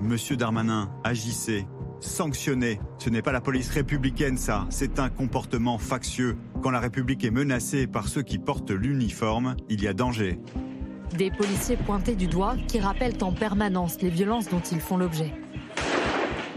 [0.00, 1.66] Monsieur Darmanin, agissez,
[1.98, 2.80] sanctionnez.
[2.98, 4.66] Ce n'est pas la police républicaine, ça.
[4.70, 6.36] C'est un comportement factieux.
[6.62, 10.38] Quand la République est menacée par ceux qui portent l'uniforme, il y a danger.
[11.16, 15.32] Des policiers pointés du doigt qui rappellent en permanence les violences dont ils font l'objet.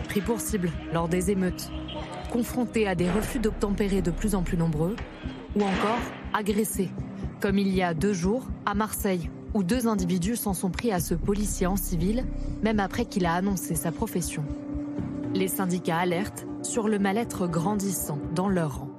[0.09, 1.71] Pris pour cible lors des émeutes,
[2.31, 4.95] confrontés à des refus d'obtempérer de plus en plus nombreux,
[5.55, 5.99] ou encore
[6.33, 6.89] agressés,
[7.39, 10.99] comme il y a deux jours à Marseille, où deux individus s'en sont pris à
[10.99, 12.25] ce policier en civil,
[12.61, 14.43] même après qu'il a annoncé sa profession.
[15.33, 18.90] Les syndicats alertent sur le mal-être grandissant dans leur rang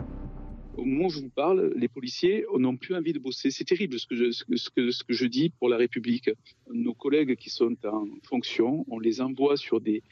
[0.76, 3.50] au moment où je vous parle, les policiers n'ont plus envie de bosser.
[3.50, 6.30] C'est terrible ce que, je, dis pour la République.
[6.72, 10.02] Nos collègues qui sont en fonction, on les envoie sur des,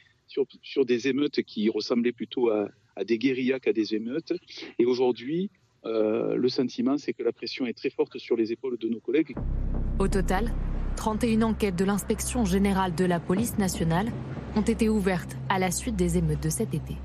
[1.07, 4.33] émeutes qui ressemblaient plutôt à, à des guérillas qu'à des émeutes.
[4.79, 5.49] Et aujourd'hui,
[5.85, 8.99] euh, le sentiment, c'est que la pression est très forte sur les épaules de nos
[8.99, 9.35] collègues.
[9.99, 10.51] Au total,
[10.95, 14.11] 31 enquêtes de l'inspection générale de la police nationale
[14.55, 16.95] ont été ouvertes à la suite des émeutes de cet été.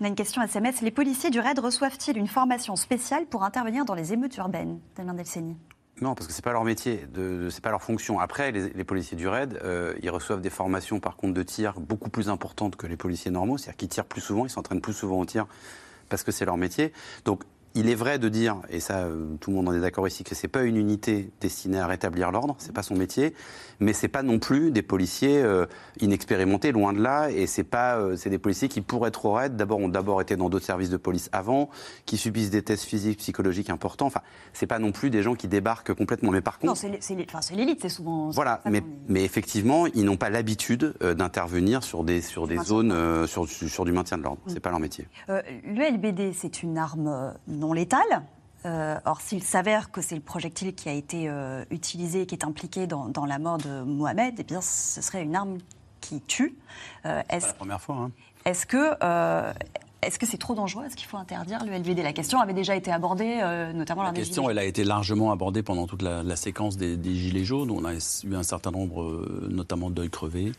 [0.00, 0.80] On a une question SMS.
[0.80, 5.12] Les policiers du RAID reçoivent-ils une formation spéciale pour intervenir dans les émeutes urbaines Damien
[5.12, 5.58] Delceni.
[6.00, 8.18] Non, parce que c'est pas leur métier, de, c'est pas leur fonction.
[8.18, 12.08] Après, les, policiers du RAID, euh, ils reçoivent des formations par contre de tir beaucoup
[12.08, 15.20] plus importantes que les policiers normaux, c'est-à-dire qu'ils tirent plus souvent, ils s'entraînent plus souvent
[15.20, 15.46] au tir
[16.08, 16.94] parce que c'est leur métier.
[17.26, 17.42] Donc
[17.74, 20.24] il est vrai de dire, et ça, euh, tout le monde en est d'accord ici,
[20.24, 23.34] que c'est pas une unité destinée à rétablir l'ordre, c'est pas son métier,
[23.78, 25.66] mais c'est pas non plus des policiers euh,
[26.00, 29.32] inexpérimentés, loin de là, et c'est pas, euh, c'est des policiers qui pourraient être trop
[29.34, 29.56] raides.
[29.56, 31.70] D'abord, ont d'abord été dans d'autres services de police avant,
[32.06, 34.06] qui subissent des tests physiques, psychologiques importants.
[34.06, 34.20] Enfin,
[34.52, 36.30] c'est pas non plus des gens qui débarquent complètement.
[36.32, 38.30] Mais par contre, Non, c'est enfin, l'élite, c'est souvent.
[38.30, 43.26] voilà, mais, mais effectivement, ils n'ont pas l'habitude euh, d'intervenir sur des sur des zones
[43.26, 44.40] sur, sur du maintien de l'ordre.
[44.46, 45.06] C'est pas leur métier.
[45.28, 48.22] Euh, L'ULBD, c'est une arme non létale.
[48.66, 52.44] Euh, or, s'il s'avère que c'est le projectile qui a été euh, utilisé, qui est
[52.44, 55.58] impliqué dans, dans la mort de Mohamed, eh bien, ce serait une arme
[56.02, 56.56] qui tue.
[57.06, 57.96] Euh, Est-ce La première fois.
[57.96, 58.10] hein.
[58.44, 59.52] est-ce que euh,
[60.02, 60.84] est-ce que c'est trop dangereux?
[60.86, 64.12] Est-ce qu'il faut interdire le LBD La question avait déjà été abordée, euh, notamment La
[64.12, 67.70] question, elle a été largement abordée pendant toute la, la séquence des, des Gilets jaunes.
[67.70, 70.52] On a eu un certain nombre, euh, notamment d'œils crevés,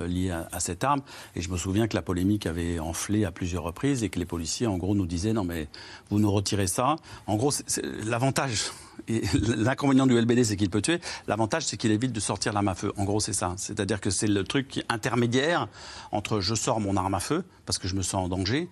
[0.00, 1.02] euh, liés à, cette arme.
[1.34, 4.24] Et je me souviens que la polémique avait enflé à plusieurs reprises et que les
[4.24, 5.68] policiers, en gros, nous disaient non, mais
[6.10, 6.96] vous nous retirez ça.
[7.26, 7.52] En gros,
[8.04, 8.70] l'avantage.
[9.08, 11.00] L'inconvénient du LBD, c'est qu'il peut tuer.
[11.26, 12.92] L'avantage, c'est qu'il évite de sortir l'arme à feu.
[12.96, 13.54] En gros, c'est ça.
[13.56, 15.68] C'est-à-dire que c'est le truc intermédiaire
[16.12, 18.68] entre je sors mon arme à feu parce que je me sens en danger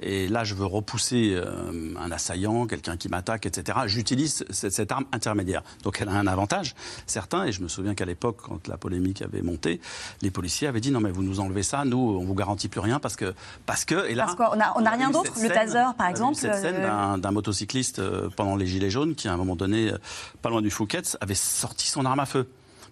[0.00, 3.78] et là, je veux repousser euh, un assaillant, quelqu'un qui m'attaque, etc.
[3.86, 5.62] J'utilise cette, cette arme intermédiaire.
[5.82, 6.74] Donc, elle a un avantage,
[7.06, 7.44] certain.
[7.44, 9.80] Et je me souviens qu'à l'époque, quand la polémique avait monté,
[10.22, 12.80] les policiers avaient dit non, mais vous nous enlevez ça, nous, on vous garantit plus
[12.80, 13.34] rien parce que.
[13.66, 15.32] Parce que et là, Parce qu'on a- on a rien d'autre.
[15.40, 19.14] Le taser, par exemple, Cette scène euh, d'un d'un motocycliste euh, pendant les Gilets jaunes
[19.14, 19.98] qui, à un moment donné, euh,
[20.42, 22.48] pas loin du Fouquet's, avait sorti son arme à feu.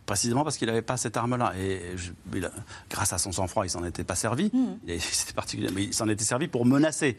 [0.09, 1.53] Précisément parce qu'il n'avait pas cette arme-là.
[1.61, 2.51] Et je- il
[2.89, 4.51] grâce à son sang-froid, il s'en était pas servi.
[4.87, 7.19] Il C'était particulier, mais il s'en était servi pour menacer.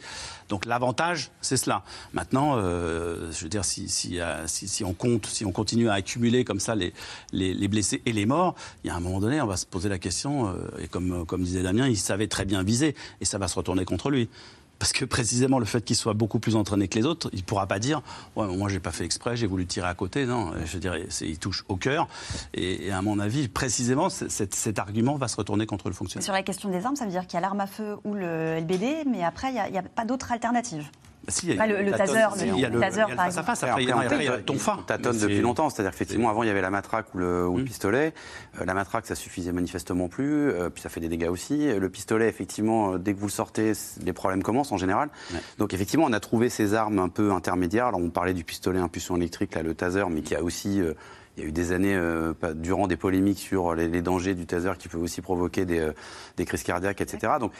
[0.49, 1.83] Donc l'avantage, c'est cela.
[2.13, 5.87] Maintenant, euh, je veux dire, si, si, euh, si- si on compte, si on continue
[5.87, 6.91] à accumuler comme ça les,
[7.31, 9.67] les, les blessés et les morts, il y a un moment donné, on va se
[9.67, 10.47] poser la question.
[10.49, 13.55] euh, et comme, comme disait Damien, il savait très bien viser, et ça va se
[13.55, 14.29] retourner contre lui.
[14.79, 17.43] Parce que précisément le fait qu'il soit beaucoup plus entraîné que les autres, il ne
[17.43, 18.01] pourra pas dire
[18.35, 20.25] ouais, moi j'ai pas fait exprès, j'ai voulu tirer à côté.
[20.25, 22.07] Non, je dirais, il touche au cœur.
[22.53, 26.23] Et, à mon avis, précisément, cet, argument va se retourner contre le fonctionnaire.
[26.23, 28.13] Sur la question des armes, ça veut dire qu'il y a l'arme à feu ou
[28.13, 30.85] le LBD, mais après, il n'y a pas d'autre alternative.
[31.29, 32.99] Si, il y a- Pas le- taser, si, le il y a le, taser, il
[32.99, 33.63] y a le par face à face.
[33.63, 34.43] Après, Après, il y a- on après, il y a le
[34.85, 35.69] tâtonne- depuis longtemps.
[35.69, 37.67] C'est-à-dire qu'effectivement, avant, il y avait la matraque ou le, ou le Mm.
[37.67, 38.13] pistolet.
[38.59, 40.49] Euh, la matraque, ça suffisait manifestement plus.
[40.49, 41.67] euh, puis ça fait des dégâts aussi.
[41.67, 45.09] Euh, Le pistolet, effectivement, dès que vous le sortez, les problèmes commencent en général.
[45.33, 45.39] Ouais.
[45.57, 47.87] Donc, effectivement, on a trouvé ces armes un peu intermédiaires.
[47.87, 50.81] Alors, on parlait du pistolet impulsion électrique, là, le taser, mais qui a aussi.
[50.81, 50.93] euh,
[51.37, 54.45] il y a eu des années, euh, durant des polémiques sur les, les dangers du
[54.45, 55.93] taser qui peuvent aussi provoquer des, euh,
[56.35, 57.33] des crises cardiaques, etc.
[57.39, 57.53] Donc,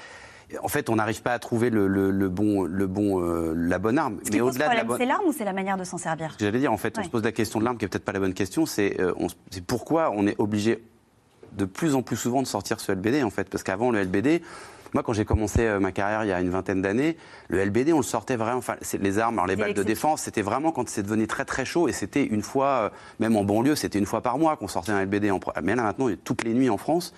[0.63, 3.77] en fait, on n'arrive pas à trouver le, le- le bon, le bon, euh, la
[3.79, 4.17] bonne arme.
[4.23, 4.97] Ce Mais au-delà de la problème, bonne.
[4.97, 6.35] c'est l'arme ou c'est la manière de s'en servir?
[6.39, 8.11] J'allais dire, en fait, on se pose la question de l'arme, qui est peut-être pas
[8.13, 9.13] la bonne question, c'est euh,
[9.67, 10.83] pourquoi on est obligé
[11.53, 13.49] de plus en plus souvent de sortir ce LBD, en fait?
[13.49, 14.41] Parce qu'avant, le LBD,
[14.95, 17.15] moi, quand j'ai commencé euh, ma carrière il y a une vingtaine d'années,
[17.49, 20.41] le LBD, on le sortait vraiment, enfin, les armes, alors les balles de défense, c'était
[20.41, 23.99] vraiment quand c'est devenu très très chaud, et c'était une fois, même en banlieue, c'était
[23.99, 25.29] une fois par mois qu'on sortait un LBD.
[25.29, 25.39] En...
[25.61, 27.13] Mais là, maintenant, toutes les nuits en France,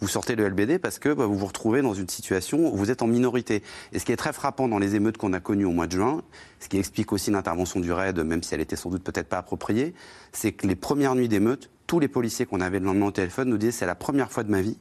[0.00, 2.90] vous sortez le LBD parce que bah, vous vous retrouvez dans une situation où vous
[2.90, 3.62] êtes en minorité.
[3.92, 5.92] Et ce qui est très frappant dans les émeutes qu'on a connues au mois de
[5.92, 6.22] juin,
[6.60, 9.38] ce qui explique aussi l'intervention du RAID, même si elle était sans doute peut-être pas
[9.38, 9.94] appropriée,
[10.32, 13.48] c'est que les premières nuits d'émeutes, tous les policiers qu'on avait le lendemain au téléphone
[13.48, 14.78] nous disaient c'est la première fois de ma vie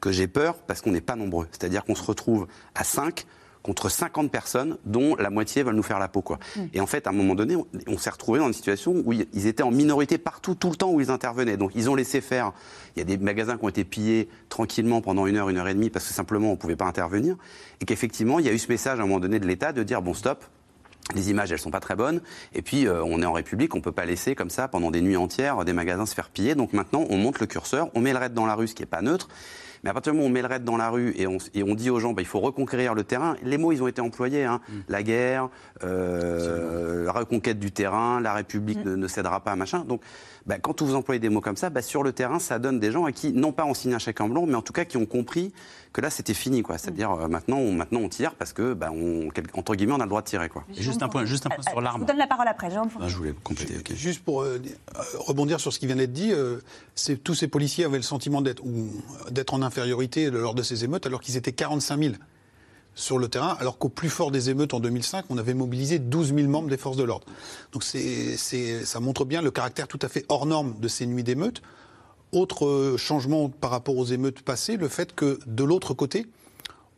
[0.00, 1.46] que j'ai peur parce qu'on n'est pas nombreux.
[1.50, 3.26] C'est-à-dire qu'on se retrouve à 5
[3.64, 6.22] contre 50 personnes dont la moitié veulent nous faire la peau.
[6.22, 6.38] Quoi.
[6.72, 9.12] Et en fait, à un moment donné, on, on s'est retrouvé dans une situation où
[9.12, 11.56] ils ils étaient en minorité partout, tout le temps où ils intervenaient.
[11.56, 12.52] Donc ils ont laissé faire.
[12.94, 15.68] Il y a des magasins qui ont été pillés tranquillement pendant une heure, une heure
[15.68, 17.36] et demie parce que simplement on ne pouvait pas intervenir.
[17.80, 19.82] Et qu'effectivement, il y a eu ce message à un moment donné de l'État de
[19.82, 20.44] dire bon stop,
[21.14, 22.22] les images, elles sont pas très bonnes.
[22.54, 25.02] Et puis, euh, on est en République, on peut pas laisser comme ça pendant des
[25.02, 26.54] nuits entières des magasins se faire piller.
[26.54, 28.82] Donc maintenant, on monte le curseur, on met le raid dans la rue, ce qui
[28.82, 29.28] est pas neutre.
[29.84, 31.36] Mais à partir du moment où on met le raid dans la rue et on,
[31.52, 33.86] et on dit aux gens, bah, il faut reconquérir le terrain, les mots, ils ont
[33.86, 34.44] été employés.
[34.44, 34.62] Hein.
[34.88, 35.50] La guerre,
[35.82, 39.84] euh, la reconquête du terrain, la République ne, ne cédera pas, machin.
[39.86, 40.00] Donc,
[40.46, 42.92] bah, quand vous employez des mots comme ça, bah, sur le terrain, ça donne des
[42.92, 44.86] gens à qui, non pas ont signé un chèque en blanc, mais en tout cas
[44.86, 45.52] qui ont compris
[45.94, 46.62] que là, c'était fini.
[46.62, 46.76] quoi.
[46.76, 50.00] C'est-à-dire, euh, maintenant, on, maintenant, on tire parce que, bah, on, quel- entre guillemets, on
[50.00, 50.50] a le droit de tirer.
[50.50, 50.64] Quoi.
[50.76, 52.00] Et juste un point, juste un point sur Euh, Je l'arme.
[52.00, 52.90] vous donne la parole après, Jérôme.
[53.00, 53.80] Ah, je voulais compléter.
[53.96, 54.58] Juste pour euh,
[54.96, 56.58] euh, rebondir sur ce qui vient d'être dit, euh,
[57.22, 61.36] tous ces policiers avaient le sentiment d'être en infériorité lors de ces émeutes, alors qu'ils
[61.36, 62.14] étaient 45 000
[62.96, 66.32] sur le terrain, alors qu'au plus fort des émeutes en 2005, on avait mobilisé 12
[66.34, 67.26] 000 membres des forces de l'ordre.
[67.72, 68.36] Donc c'est-
[68.84, 71.60] ça montre bien le caractère tout à fait hors norme de ces nuits d'émeutes.
[72.34, 76.26] Autre euh, changement par rapport aux émeutes passées, le fait que de l'autre côté,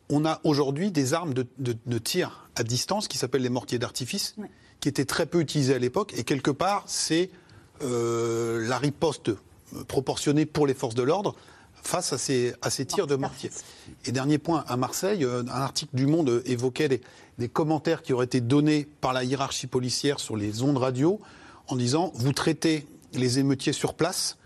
[0.09, 3.77] on a aujourd'hui des armes de, de- de tir à distance qui s'appellent les mortiers
[3.77, 4.49] d'artifice, Ouais.
[4.79, 6.13] qui étaient très peu utilisés à l'époque.
[6.17, 7.29] Et quelque part, c'est
[7.83, 11.35] euh, la riposte euh, proportionnée pour les forces de l'ordre
[11.83, 13.51] face à ces, à ces tirs de mortier.
[14.05, 17.01] Et dernier point, à Marseille, un article du Monde évoquait des,
[17.37, 21.19] des commentaires qui auraient été donnés par la hiérarchie policière sur les ondes radio
[21.67, 24.37] en disant vous traitez les émeutiers sur place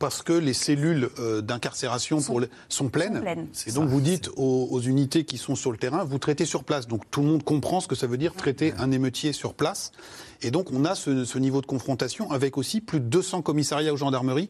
[0.00, 3.20] parce que les cellules euh, d'incarcération sont pleines.
[3.20, 3.46] pleines.
[3.66, 6.64] Et donc vous dites aux, aux unités qui sont sur le terrain, vous traitez sur
[6.64, 6.88] place.
[6.88, 9.92] Donc tout le monde comprend ce que ça veut dire traiter un émeutier sur place.
[10.40, 13.92] Et donc on a ce, ce niveau de confrontation avec aussi plus de 200 commissariats
[13.92, 14.48] aux gendarmeries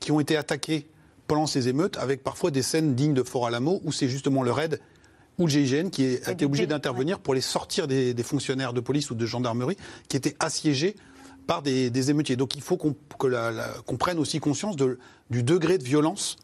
[0.00, 0.88] qui ont été attaqués
[1.28, 4.50] pendant ces émeutes, avec parfois des scènes dignes de Fort Alamo, où c'est justement le
[4.50, 4.80] RAID
[5.38, 8.80] ou le GIGN qui a été obligé d'intervenir pour les sortir des, des fonctionnaires de
[8.80, 9.76] police ou de gendarmerie
[10.08, 10.96] qui étaient assiégés
[11.46, 12.36] par des, émeutiers.
[12.36, 16.36] Donc il faut qu'on prenne aussi conscience du degré de violence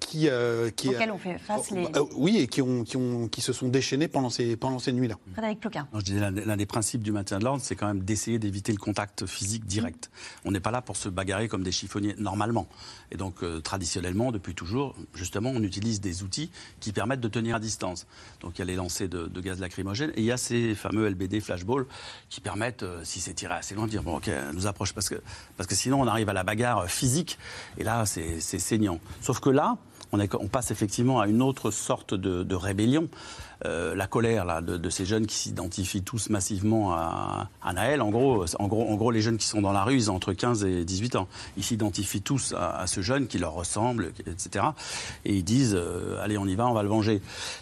[0.00, 3.28] qui, euh, qui Auxquels on fait face les- Euh, oui, et qui, ont, qui, ont,
[3.28, 5.16] qui se sont déchaînés pendant ces, pendant ces nuits-là.
[5.32, 5.86] Frédéric Ploquin.
[5.92, 8.72] Non, je disais, l'un des- principes du maintien de l'ordre, c'est quand même d'essayer d'éviter
[8.72, 10.10] le contact physique direct.
[10.44, 12.68] On n'est pas là pour se bagarrer comme des chiffonniers, normalement.
[13.10, 17.56] Et donc, euh, traditionnellement, depuis toujours, justement, on utilise des outils qui permettent de tenir
[17.56, 18.06] à distance.
[18.40, 20.74] Donc, il y a les lancers de, de gaz lacrymogène et il y a ces
[20.74, 21.86] fameux LBD flashball
[22.28, 25.08] qui permettent, euh, si c'est tiré assez loin, de dire, bon, ok, nous approche, parce
[25.08, 25.20] que,
[25.56, 27.38] parce que sinon, on arrive à la bagarre physique,
[27.78, 29.00] et là, c'est saignant.
[29.22, 29.76] Sauf que là,
[30.12, 33.08] on, passe effectivement à une autre sorte de rébellion.
[33.64, 38.02] Euh, la colère là, de, ces jeunes qui s'identifient tous massivement à, à Naël.
[38.02, 40.14] En gros, en, gros, en gros, les jeunes qui sont dans la rue, ils ont
[40.14, 41.28] entre 15 et 18 ans.
[41.56, 44.66] Ils s'identifient tous à, ce jeune qui leur ressemble, etc.
[45.24, 47.20] Et ils disent euh, Allez, on y va, on va le venger.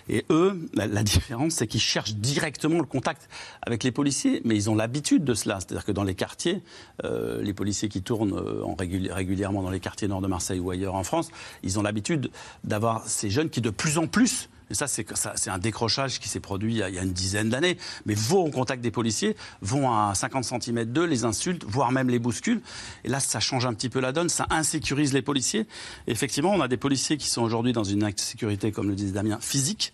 [0.09, 3.29] Et eux, la, différence, c'est qu'ils cherchent directement le contact
[3.63, 5.61] avec les policiers, mais ils ont l'habitude de cela.
[5.61, 6.63] C'est-à-dire que dans les quartiers,
[7.05, 10.71] euh, les policiers qui tournent en réguli- régulièrement dans les quartiers nord de Marseille ou
[10.71, 11.31] ailleurs en France,
[11.63, 12.31] ils ont l'habitude
[12.65, 16.41] d'avoir ces jeunes qui, de plus en plus, et ça, c'est un décrochage qui s'est
[16.41, 20.13] produit il y a, une dizaine d'années, mais vont au contact des policiers, vont à
[20.15, 22.63] 50 cm d'eux, les insultent, voire même les bousculent.
[23.05, 25.67] Et là, ça change un petit peu la donne, ça insécurise les policiers.
[26.09, 29.39] Effectivement, on a des policiers qui sont aujourd'hui dans une insécurité, comme le disait Damien,
[29.41, 29.93] physique,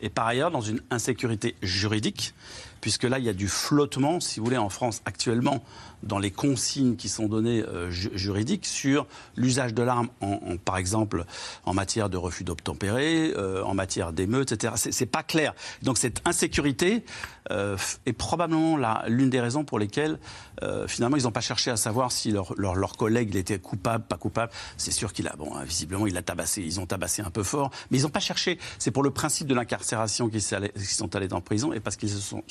[0.00, 2.34] et par ailleurs dans une insécurité juridique,
[2.82, 5.64] puisque là, il y a du flottement, si vous voulez, en France actuellement,
[6.02, 10.56] dans les consignes qui sont données euh, ju- juridiques sur l'usage de l'arme, en, en-
[10.56, 11.24] par exemple,
[11.64, 14.74] en matière de refus d'obtempérer, euh, en matière d'émeutes, etc.
[14.76, 15.54] C'est- pas clair.
[15.82, 17.04] Donc cette insécurité
[17.50, 18.76] euh, est probablement
[19.08, 20.18] l'une des raisons pour lesquelles,
[20.62, 23.58] euh, finalement, ils n'ont pas cherché à savoir si leur, leur, leur collègue il était
[23.58, 24.50] coupable, pas coupable.
[24.76, 27.42] C'est sûr qu'il a, bon, hein, visiblement, il a tabassé, ils ont tabassé un peu
[27.44, 28.58] fort, mais ils n'ont pas cherché.
[28.78, 32.18] C'est pour le principe de l'incarcération qu'ils sont allés en prison et parce qu'ils se
[32.18, 32.42] sont,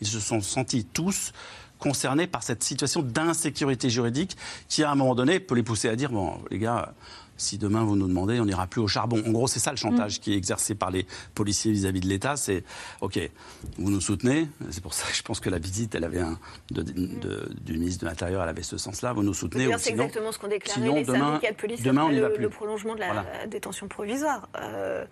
[0.00, 1.32] ils se sont sentis tous
[1.78, 4.36] concernés par cette situation d'insécurité juridique
[4.68, 6.92] qui, à un moment donné, peut les pousser à dire bon, les gars,
[7.36, 9.22] si demain vous nous demandez, on n'ira plus au charbon.
[9.24, 12.34] En gros, c'est ça le chantage qui est exercé par les policiers vis-à-vis de l'État.
[12.36, 12.64] C'est
[13.00, 13.20] OK,
[13.78, 14.48] vous nous soutenez.
[14.70, 16.36] C'est pour ça que je pense que la visite, elle avait un
[16.72, 19.12] de- de- du ministre de l'Intérieur, elle avait ce sens-là.
[19.12, 19.68] Vous nous soutenez.
[19.78, 22.26] C'est exactement ce qu'ont déclaré sinon, les demain- syndicats de police demain, on n'y va
[22.26, 22.42] le, plus.
[22.42, 23.46] le prolongement de la Voilà.
[23.46, 24.48] détention provisoire.
[24.60, 25.04] Euh,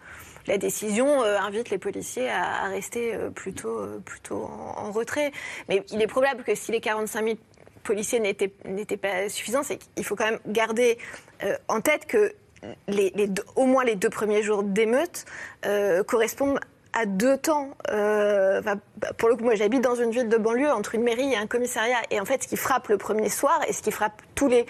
[0.47, 5.33] la décision euh, invite les policiers à, rester euh, plutôt, euh, plutôt en, retrait.
[5.69, 7.37] Mais il est probable que si les 45 000
[7.83, 10.99] policiers n'étaient pas suffisants, qu'il faut quand même garder
[11.69, 12.35] en tête que
[12.89, 13.13] les,
[13.55, 15.25] au moins les deux premiers jours d'émeute
[16.09, 16.59] correspondent
[16.99, 17.69] à deux temps.
[17.93, 18.77] Euh, enfin,
[19.19, 21.47] pour le coup, moi, j'habite dans une ville de banlieue entre une mairie et un
[21.47, 21.99] commissariat.
[22.11, 24.65] Et en fait, ce qui frappe le premier soir et ce qui frappe tous les,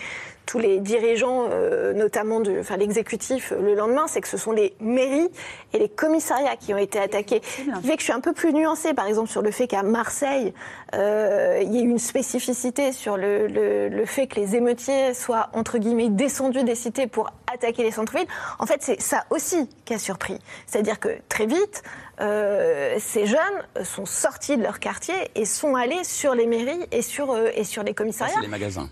[0.45, 4.53] tous les dirigeants, euh, notamment de, enfin, l'exécutif, euh, le lendemain, c'est que ce sont
[4.53, 5.29] les mairies
[5.73, 7.41] et les commissariats qui ont été attaqués.
[7.45, 9.67] Ce qui fait que je suis un peu plus nuancée, par exemple, sur le fait
[9.69, 10.53] qu'à Marseille,
[10.95, 15.49] euh, il y ait une spécificité sur le, le- le fait que les émeutiers soient,
[15.53, 18.27] entre guillemets, descendus des cités pour attaquer les centres-villes.
[18.59, 20.39] En fait, c'est ça aussi qui a surpris.
[20.67, 21.83] C'est-à-dire que très vite,
[22.21, 27.03] euh, ces jeunes sont sortis de leur quartier et sont allés sur les mairies et
[27.03, 28.35] sur, euh, et sur les Ça, commissariats.
[28.37, 28.89] c'est les magasins.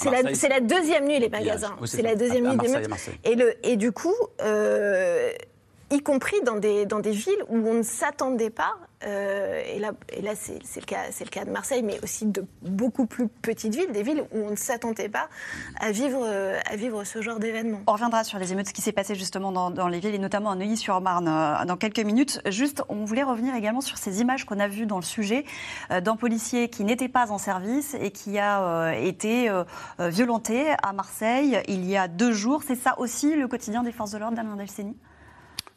[0.00, 1.76] C'est la, deuxième nuit, les magasins.
[1.80, 3.12] Oui, c'est la deuxième À- nuit des à.
[3.24, 5.30] Et, le, et du coup, euh,
[5.90, 9.92] y compris dans des, dans des villes où on ne s'attendait pas, euh, et là,
[10.12, 13.28] et là c'est, le cas, c'est le cas de Marseille, mais aussi de beaucoup plus
[13.28, 15.28] petites villes, des villes où on ne s'attendait pas
[15.80, 16.26] à vivre,
[16.70, 17.80] à vivre ce genre d'événement.
[17.86, 20.18] On reviendra sur les émeutes, ce qui s'est passé justement dans, dans les villes et
[20.18, 22.40] notamment à Neuilly-sur-Marne euh, dans quelques minutes.
[22.48, 25.44] Juste, on voulait revenir également sur ces images qu'on a vues dans le sujet
[25.90, 29.50] euh, d'un policier qui n'était pas en service et qui a été
[29.98, 32.62] violenté à Marseille il y a deux jours.
[32.66, 34.96] C'est ça aussi le quotidien des forces de l'ordre d'Alain Delceni?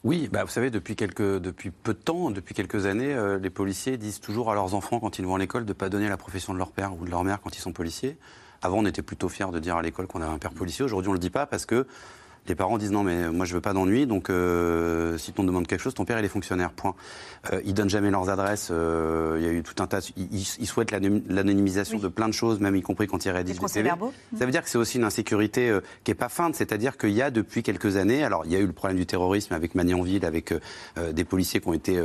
[0.04, 3.50] Oui, bah, vous savez, depuis, quelques, depuis peu de temps, depuis quelques années, euh, les
[3.50, 6.08] policiers disent toujours à leurs enfants, quand ils vont à l'école, de ne pas donner
[6.08, 8.16] la profession de leur père ou de leur mère quand ils sont policiers.
[8.62, 10.84] Avant, on était plutôt fiers de dire à l'école qu'on avait un père policier.
[10.84, 11.86] Aujourd'hui, on ne le dit pas parce que
[12.48, 15.68] Les parents disent non, mais moi je veux pas d'ennui, donc euh, si ton demande
[15.68, 16.72] quelque chose, ton père il est fonctionnaire.
[16.72, 16.94] Point.
[17.52, 18.68] Euh, ils donnent jamais leurs adresses.
[18.72, 20.00] euh, Il y a eu tout un tas.
[20.16, 20.28] Ils,
[20.58, 23.90] ils souhaitent l'anonymisation de plein de choses, même y compris quand ils rédigent des CV.
[24.36, 27.10] Ça veut dire que c'est aussi une insécurité euh, qui est pas feinte, c'est-à-dire qu'il
[27.12, 28.24] y a depuis quelques années.
[28.24, 30.52] Alors il y a eu le problème du terrorisme avec Magnanville, avec
[31.12, 32.00] des policiers qui ont été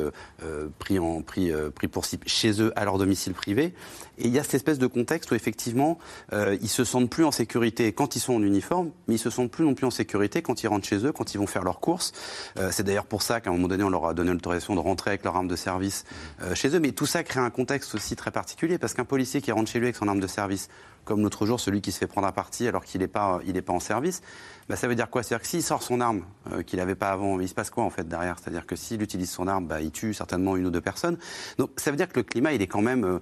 [0.79, 3.73] pris en pris pris pour cible chez eux à leur domicile privé.
[4.19, 5.97] Et il y a cette espèce de contexte où effectivement
[6.31, 9.51] ils se sentent plus en sécurité quand ils sont en uniforme, mais ils se sentent
[9.51, 11.79] plus non plus en sécurité quand ils rentrent chez eux, quand ils vont faire leurs
[11.79, 12.11] courses.
[12.57, 14.79] Euh, c'est d'ailleurs pour ça qu'à un moment donné on leur a donné l'autorisation de
[14.79, 16.05] rentrer avec leur arme de service
[16.41, 16.79] euh, chez eux.
[16.79, 19.79] Mais tout ça crée un contexte aussi très particulier parce qu'un policier qui rentre chez
[19.79, 20.69] lui avec son arme de service,
[21.05, 23.79] comme l'autre jour celui qui se fait prendre à partie alors qu'il n'est pas en
[23.79, 24.21] service,
[24.69, 25.23] bah, ça veut dire quoi?
[25.23, 27.83] C'est-à-dire que s'il sort son arme euh, qu'il n'avait pas avant, il se passe quoi
[27.83, 28.37] en fait derrière?
[28.39, 31.17] C'est-à-dire que s'il utilise son arme, bah, il tue certainement une ou deux personnes.
[31.57, 33.19] Donc ça veut dire que le climat il est quand même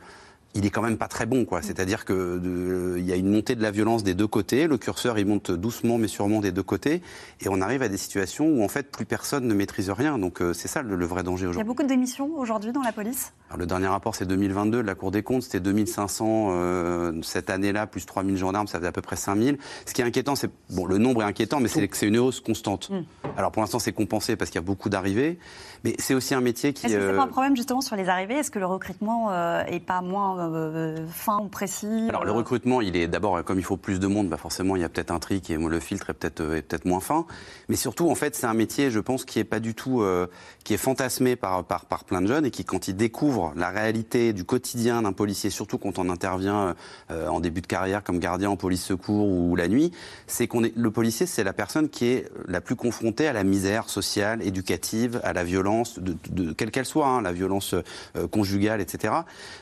[0.55, 1.61] il est quand même pas très bon, quoi.
[1.61, 4.67] C'est-à-dire que de- il y a une montée de la violence des deux côtés.
[4.67, 7.01] Le curseur, il monte doucement mais sûrement des deux côtés,
[7.41, 10.17] et on arrive à des situations où en fait plus personne ne maîtrise rien.
[10.17, 11.67] Donc euh, c'est ça le, le vrai danger Il y a aujourd'hui.
[11.67, 13.33] beaucoup de démissions aujourd'hui dans la police?
[13.49, 15.43] Alors, le dernier rapport, c'est 2022 de la Cour des comptes.
[15.43, 19.57] C'était 2500 euh, cette année-là, plus 3000 gendarmes, ça faisait à peu près 5000.
[19.85, 22.17] Ce qui est inquiétant, c'est bon, le nombre est inquiétant, mais c'est que c'est une
[22.17, 22.89] hausse constante.
[22.89, 23.01] Mm.
[23.37, 25.37] Alors pour l'instant, c'est compensé parce qu'il y a beaucoup d'arrivées,
[25.85, 26.87] mais c'est aussi un métier qui.
[26.87, 28.37] Est-ce que c'est euh, pas un problème justement sur les arrivées?
[28.39, 32.07] Est-ce que le recrutement euh, est pas moins euh, fin ou précis?
[32.09, 34.75] Alors le euh, recrutement, il est d'abord comme il faut plus de monde, bah forcément
[34.75, 36.99] il y a peut-être un tri qui est le filtre est peut-être euh, peut-être moins
[36.99, 37.27] fin,
[37.69, 40.25] mais surtout en fait c'est un métier, je pense, qui est pas du tout euh,
[40.63, 43.69] qui est fantasmé par, par par plein de jeunes et qui quand ils découvrent la
[43.69, 46.73] réalité du quotidien d'un policier, surtout quand on intervient
[47.11, 49.91] euh, en début de carrière comme gardien en police secours ou la nuit,
[50.25, 53.43] c'est qu'on est le policier, c'est la personne qui est la plus confrontée à la
[53.43, 57.73] misère sociale, éducative, à la violence, de, de- quelle qu'elle soit, hein, la violence
[58.15, 59.13] euh, conjugale, etc.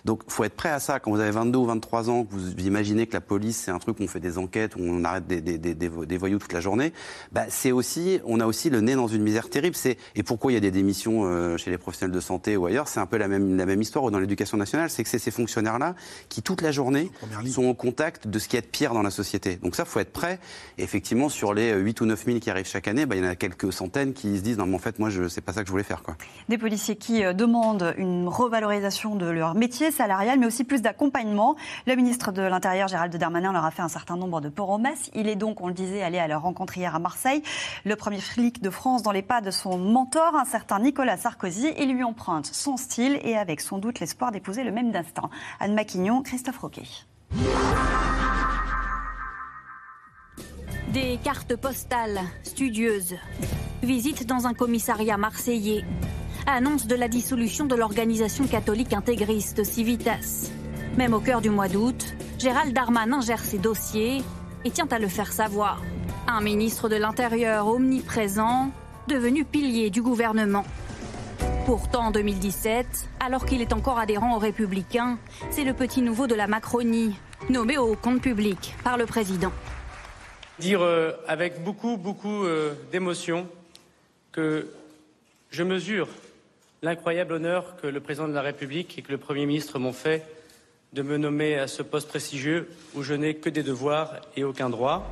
[0.06, 1.00] Donc, faut être prêt à ça.
[1.00, 3.80] Quand vous avez 22 ou 23 ans, que vous imaginez que la police c'est un
[3.80, 6.18] truc où on fait des enquêtes, où on arrête des, des, des, des vo- des
[6.18, 6.94] voyous toute la journée,
[7.32, 9.76] bah, c'est aussi, on a aussi le nez dans une misère terrible.
[9.76, 12.66] C'est et pourquoi il y a des démissions euh, chez les professionnels de santé ou
[12.66, 15.10] ailleurs, c'est un peu la même la même histoire ou dans l'éducation nationale, c'est que
[15.10, 15.96] c'est ces fonctionnaires-là
[16.30, 17.10] qui toute la journée
[17.52, 19.56] sont au contact de ce qui est de pire dans la société.
[19.58, 20.40] Donc ça, faut être prêt.
[20.78, 23.26] Et effectivement, sur les 8 ou 9 000 qui arrivent chaque année, bah, il y
[23.26, 25.54] en a quelques centaines qui se disent non mais en fait moi je c'est pas
[25.54, 26.16] ça que je voulais faire quoi.
[26.50, 31.56] Des policiers qui euh, demandent une revalorisation de leur métier salarial, mais aussi plus d'accompagnement.
[31.88, 35.10] Le ministre de l'Intérieur, Gérald Darmanin, leur a fait un certain nombre de promesses.
[35.16, 37.42] Il est donc, on le disait, allé à leur rencontre hier à Marseille.
[37.86, 41.74] Le premier flic de France dans les pas de son mentor, un certain Nicolas Sarkozy.
[41.80, 45.30] Il lui emprunte son style et avec sans doute l'espoir d'épouser le même destin.
[45.60, 46.84] Anne Maquignon, Christophe Roquet.
[50.94, 53.16] Des cartes postales studieuses.
[53.84, 55.84] Visite dans un commissariat marseillais.
[56.48, 60.52] Annonce de la dissolution de l'organisation catholique intégriste Civitas.
[60.96, 64.24] Même au cœur du mois d'août, Gérald Darmanin gère ses dossiers
[64.64, 65.82] et tient à le faire savoir.
[66.30, 68.72] Un ministre de l'Intérieur omniprésent,
[69.10, 70.64] devenu pilier du gouvernement.
[71.66, 75.18] Pourtant, en 2017, alors qu'il est encore adhérent aux Républicains,
[75.50, 77.18] c'est le petit nouveau de la Macronie,
[77.50, 79.52] nommé au compte public par le président.
[80.60, 83.46] Dire euh, avec beaucoup, beaucoup euh, d'émotion
[84.34, 84.68] que
[85.52, 86.10] je mesure
[86.82, 90.26] l'incroyable honneur que le président de la République et que le Premier ministre m'ont fait
[90.92, 94.70] de me nommer à ce poste prestigieux où je n'ai que des devoirs et aucun
[94.70, 95.10] droit.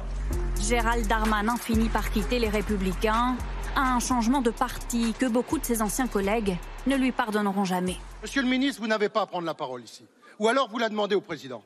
[0.62, 3.38] Gérald Darmanin finit par quitter les Républicains,
[3.76, 6.58] un changement de parti que beaucoup de ses anciens collègues
[6.88, 7.98] ne lui pardonneront jamais.
[8.22, 10.06] Monsieur le ministre, vous n'avez pas à prendre la parole ici.
[10.40, 11.64] Ou alors vous la demandez au président.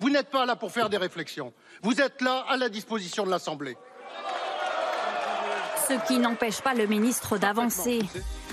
[0.00, 1.52] Vous n'êtes pas là pour faire des réflexions.
[1.82, 3.76] Vous êtes là à la disposition de l'Assemblée.
[5.88, 8.00] Ce qui n'empêche pas le ministre d'avancer.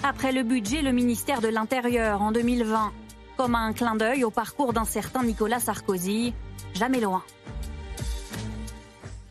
[0.04, 2.92] Après le budget, le ministère de l'Intérieur en 2020,
[3.38, 6.34] comme un clin d'œil au parcours d'un certain Nicolas Sarkozy,
[6.74, 7.24] jamais loin.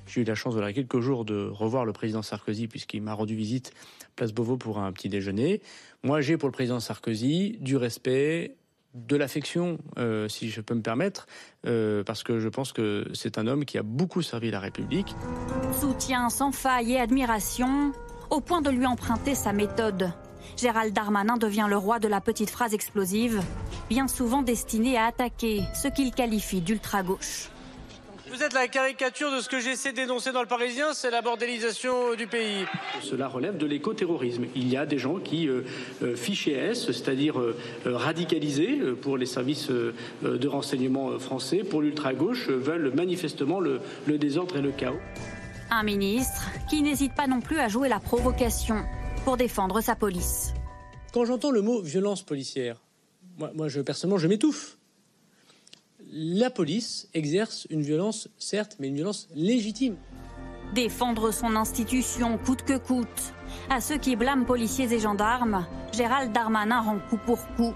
[0.07, 3.37] J'ai eu la chance, voilà, quelques jours de revoir le président Sarkozy puisqu'il m'a rendu
[3.37, 3.73] visite
[4.17, 5.61] place Beauvau pour un petit déjeuner.
[6.03, 8.57] Moi, j'ai pour le président Sarkozy du respect,
[8.95, 11.27] de l'affection, euh, si je peux me permettre,
[11.67, 15.15] euh, parce que je pense que c'est un homme qui a beaucoup servi la République.
[15.81, 17.93] Soutien sans faille et admiration,
[18.31, 20.13] au point de lui emprunter sa méthode.
[20.57, 23.41] Gérald Darmanin devient le roi de la petite phrase explosive,
[23.89, 27.51] bien souvent destinée à attaquer ce qu'il qualifie d'ultra-gauche.
[28.31, 32.15] Vous êtes la caricature de ce que j'essaie d'énoncer dans le Parisien, c'est la bordélisation
[32.15, 32.65] du pays.
[33.03, 34.45] Cela relève de l'écoterrorisme.
[34.55, 35.63] Il y a des gens qui, euh,
[36.03, 41.11] euh, fichés S, c'est-à-dire euh, euh, radicalisés euh, pour les services euh, euh, de renseignement
[41.11, 45.01] euh, français, pour l'ultra-gauche, euh, veulent manifestement le, le désordre et le chaos.
[45.73, 48.85] Un ministre qui n'hésite pas non plus à jouer la provocation
[49.25, 50.55] pour défendre sa police.
[51.13, 52.81] Quand j'entends le mot violence policière,
[53.39, 54.77] moi, moi je, personnellement, je m'étouffe.
[56.13, 59.97] La police exerce une violence, certes, mais une violence légitime.
[60.75, 63.33] Défendre son institution coûte que coûte.
[63.69, 67.75] À ceux qui blâment policiers et gendarmes, Gérald Darmanin rend coup pour coup.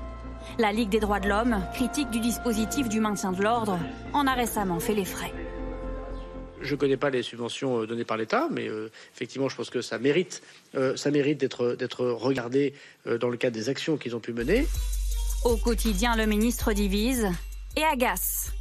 [0.58, 3.78] La Ligue des droits de l'homme, critique du dispositif du maintien de l'ordre,
[4.12, 5.32] en a récemment fait les frais.
[6.60, 9.70] Je ne connais pas les subventions euh, données par l'État, mais euh, effectivement, je pense
[9.70, 10.42] que ça mérite,
[10.74, 12.74] euh, ça mérite d'être regardé
[13.06, 14.66] dans le cadre des actions qu'ils ont pu mener.
[15.44, 17.28] Au quotidien, le ministre divise
[17.76, 18.52] et agace.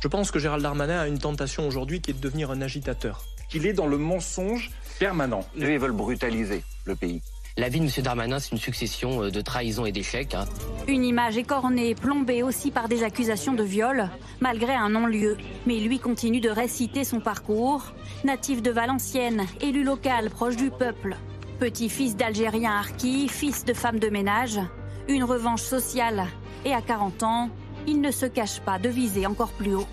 [0.00, 3.24] Je pense que Gérald Darmanin a une tentation aujourd'hui qui est de devenir un agitateur.
[3.54, 5.44] Il est dans le mensonge permanent.
[5.56, 7.22] ils veulent brutaliser le pays.
[7.56, 7.90] La vie de M.
[8.02, 10.34] Darmanin, c'est une succession euh, de trahisons et d'échecs.
[10.34, 10.44] Hein.
[10.88, 15.36] Une image écornée, plombée aussi par des accusations de viol, malgré un non-lieu.
[15.64, 17.92] Mais lui continue de réciter son parcours.
[18.24, 21.16] Natif de Valenciennes, élu local proche du peuple.
[21.60, 24.58] Petit-fils d'Algériens harkis, fils de femme de ménage.
[25.06, 26.26] Une revanche sociale.
[26.64, 27.50] Et à 40 ans,
[27.86, 29.86] il ne se cache pas de viser encore plus haut.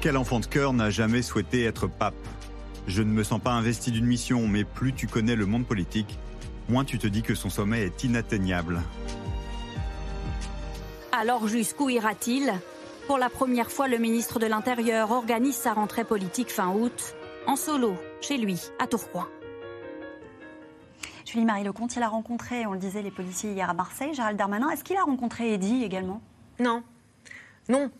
[0.00, 2.14] Quel enfant de cœur n'a jamais souhaité être pape?
[2.86, 6.18] Je ne me sens pas investi d'une mission, mais plus tu connais le monde politique,
[6.68, 8.82] moins tu te dis que son sommet est inatteignable.
[11.12, 12.52] Alors jusqu'où ira-t-il?
[13.06, 17.14] Pour la première fois, le ministre de l'Intérieur organise sa rentrée politique fin août,
[17.46, 19.28] en solo, chez lui, à Tourcoing.
[21.34, 24.38] Julie Marie Lecomte, il a rencontré, on le disait, les policiers hier à Marseille, Gérald
[24.38, 24.70] Darmanin.
[24.70, 26.22] Est-ce qu'il a rencontré Eddy également?
[26.60, 26.84] Non.
[27.68, 27.90] Non.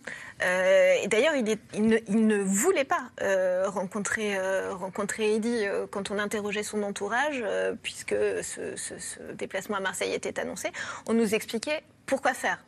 [0.45, 6.85] Euh, d'ailleurs, il, ne, voulait pas euh, rencontrer, euh, rencontrer Eddy quand on interrogeait son
[6.85, 7.43] entourage,
[7.82, 10.70] puisque ce, déplacement à Marseille était annoncé.
[11.09, 12.64] On nous expliquait pourquoi faire.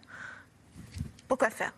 [1.29, 1.75] Pourquoi faire?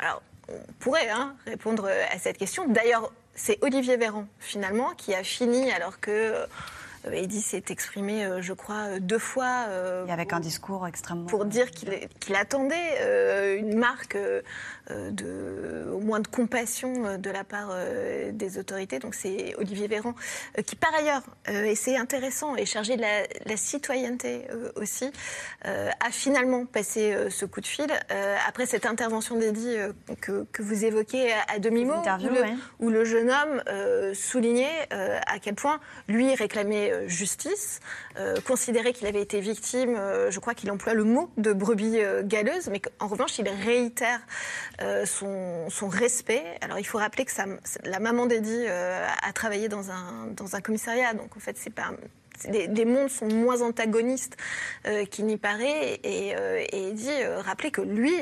[0.00, 0.20] Alors,
[0.50, 2.68] on pourrait hein, répondre à cette question.
[2.68, 6.46] D'ailleurs, c'est Olivier Véran, finalement, qui a fini alors que
[7.10, 9.66] Eddy s'est exprimé, euh, je crois, euh, deux fois.
[10.06, 11.26] Et avec un discours extrêmement.
[11.26, 14.16] Pour dire qu'il attendait une marque
[14.90, 17.74] de, au moins de compassion de la part
[18.32, 18.98] des autorités.
[18.98, 20.14] Donc c'est Olivier Véran,
[20.66, 25.10] qui par ailleurs, et c'est intéressant, est chargé de la, citoyenneté aussi,
[25.64, 27.88] a finalement passé ce coup de fil.
[28.46, 29.76] après cette intervention d'Eddy
[30.20, 31.94] que, que, vous évoquez à, demi-mot,
[32.80, 37.80] où, où, le jeune homme soulignait à quel point lui réclamait euh, justice,
[38.18, 41.98] euh, considérait qu'il avait été victime, euh, je crois qu'il emploie le mot de brebis
[42.24, 44.20] galeuse, mais en revanche, il réitère
[45.04, 46.44] son, son, respect.
[46.60, 47.32] Alors, il faut rappeler que
[47.84, 51.90] la maman d'Eddie a travaillé dans un, dans un commissariat, donc en fait, c'est pas
[52.46, 54.36] des, mondes sont moins antagonistes
[54.86, 56.00] euh, qu'il n'y paraît.
[56.04, 58.14] Et, euh, et dit, euh, rappeler que lui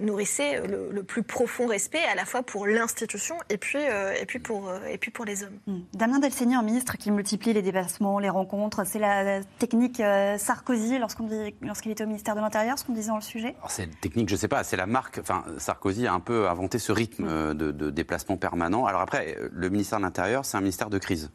[0.00, 4.70] nourrissait le, plus profond respect à la fois pour l'institution et puis, et, puis pour,
[4.88, 5.58] et puis pour les hommes.
[5.66, 5.80] Hmm.
[5.94, 10.02] Damien Delceni, un ministre qui multiplie les déplacements, les rencontres, c'est la technique
[10.38, 13.54] Sarkozy lorsqu'il était au ministère de l'Intérieur, ce qu'on disait dans le sujet?
[13.68, 15.18] C'est une technique, je ne sais pas, c'est la marque.
[15.18, 18.86] Enfin, Sarkozy a un peu inventé ce rythme de, de déplacement permanent.
[18.86, 21.30] Alors après, le ministère de l'Intérieur, c'est un ministère de crise.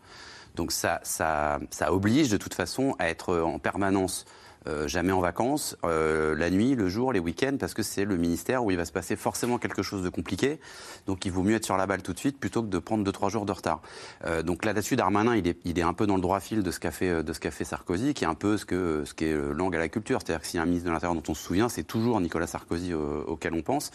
[0.56, 4.26] Donc ça, ça, oblige de toute façon à être en permanence
[4.66, 8.16] euh, jamais en vacances, euh, la nuit, le jour, les week-ends, parce que c'est le
[8.16, 10.58] ministère où il va se passer forcément quelque chose de compliqué.
[11.06, 13.10] Donc il vaut mieux être sur la balle tout de suite plutôt que de prendre
[13.10, 13.82] 2-3 jours de retard.
[14.24, 16.91] Euh, donc là-dessus, Darmanin, il est, un peu dans le droit fil de ce qu'a
[16.91, 19.36] fait, de ce qu'a fait Sarkozy, qui est un peu ce que ce qui est
[19.36, 20.20] langue à la culture.
[20.24, 22.22] C'est-à-dire que s'il y a un ministre de l'Intérieur dont on se souvient, c'est toujours
[22.22, 23.91] Nicolas Sarkozy auquel on pense.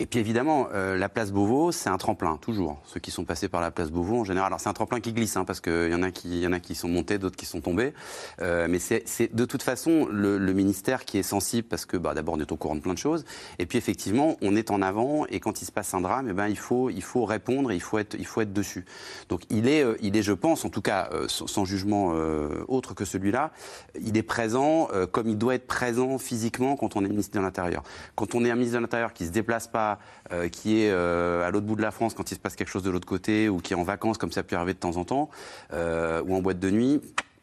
[0.00, 2.80] Et puis évidemment, euh, la place Beauvau, c'est un tremplin, toujours.
[2.84, 5.12] Ceux qui sont passés par la place Beauvau, en général, alors c'est un tremplin qui
[5.12, 7.36] glisse, hein, parce qu'il y en a qui, y en a qui sont montés, d'autres
[7.36, 7.94] qui sont tombés.
[8.40, 12.14] Euh, mais c'est de toute façon le, le, ministère qui est sensible, parce que bah,
[12.14, 13.24] d'abord on est au courant de plein de choses,
[13.58, 16.32] et puis effectivement on est en avant, et quand il se passe un drame, eh
[16.32, 18.84] ben il faut, il faut répondre, il faut être, il faut être dessus.
[19.28, 22.64] Donc il est, euh, il est, je pense, en tout cas euh, sans, jugement euh,
[22.68, 23.52] autre que celui-là,
[24.00, 27.82] il est présent comme il doit être présent physiquement quand on est ministre de l'Intérieur.
[28.14, 29.83] Quand on est un ministre de l'Intérieur qui se déplace pas
[30.32, 32.68] euh, qui est euh, à l'autre bout de la France quand il se passe quelque
[32.68, 34.96] chose de l'autre côté, ou qui est en vacances, comme ça peut arriver de temps
[34.96, 35.30] en temps,
[35.72, 37.00] euh, ou en boîte de nuit,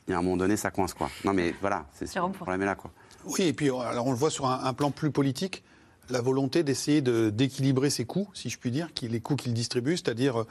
[0.07, 0.93] il y a un moment donné, ça coince.
[0.93, 1.09] Quoi.
[1.25, 2.75] Non, mais voilà, c'est le problème est là.
[2.75, 2.91] Quoi.
[3.25, 5.63] Oui, et puis alors on le voit sur un, plan plus politique,
[6.09, 10.45] la volonté d'essayer d'équilibrer ses coûts, si je puis dire, les coûts qu'il distribue, c'est-à-dire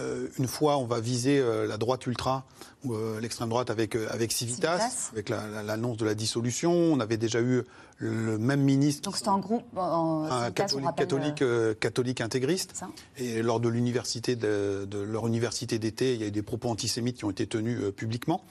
[0.00, 2.44] euh, une fois, on va viser euh, la droite ultra
[2.84, 6.72] ou euh, l'extrême droite avec, avec Civitas, avec l'annonce de la dissolution.
[6.72, 7.62] On avait déjà eu
[7.98, 9.02] le même ministre.
[9.02, 11.44] Donc c'était un groupe un catholique, catholique,
[11.80, 12.84] catholique, intégriste.
[13.16, 17.18] Et lors de l'université de, leur université d'été, il y a eu des propos antisémites
[17.18, 18.44] qui ont été tenus publiquement.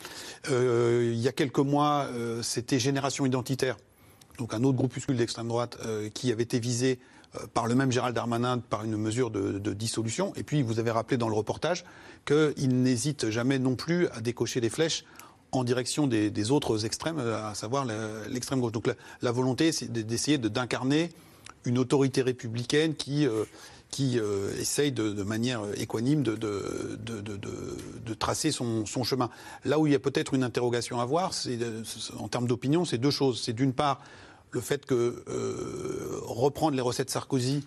[0.49, 2.07] il y a quelques mois,
[2.41, 3.77] c'était Génération Identitaire,
[4.37, 5.77] donc un autre groupuscule d'extrême droite
[6.13, 6.99] qui avait été visé
[7.53, 10.33] par le même Gérald Darmanin par une mesure de, dissolution.
[10.35, 11.85] Et puis, vous avez rappelé dans le reportage
[12.25, 15.05] qu'il n'hésite jamais non plus à décocher des flèches
[15.51, 17.85] en direction des, autres extrêmes, euh, à savoir
[18.29, 18.71] l'extrême gauche.
[18.71, 18.89] Donc
[19.21, 21.09] la, volonté, c'est d'essayer d'incarner
[21.65, 23.45] une autorité républicaine qui, euh,
[23.91, 29.29] qui euh, essaye de, manière équanime de, de, tracer son, son chemin.
[29.65, 31.83] Là où il y a peut-être une interrogation à voir, euh,
[32.17, 33.41] en termes d'opinion, c'est deux choses.
[33.41, 34.01] C'est d'une part
[34.51, 37.65] le fait que euh, reprendre les recettes Sarkozy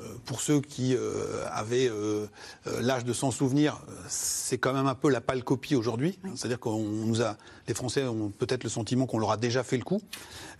[0.00, 2.26] euh, pour ceux qui euh, avaient euh,
[2.80, 6.18] l'âge de s'en souvenir, c'est quand même un peu la pâle copie aujourd'hui.
[6.36, 7.36] C'est-à-dire qu'on nous a,
[7.66, 10.00] les Français ont peut-être le sentiment qu'on leur a déjà fait le coup.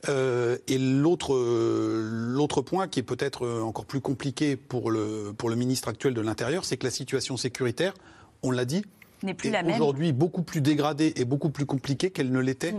[0.08, 5.56] Euh, et l'autre, l'autre point qui est peut-être encore plus compliqué pour le, pour le
[5.56, 7.94] ministre actuel de l'Intérieur, c'est que la situation sécuritaire,
[8.42, 8.84] on l'a dit,
[9.22, 9.74] N'est plus est la même.
[9.76, 12.74] aujourd'hui beaucoup plus dégradée et beaucoup plus compliquée qu'elle ne l'était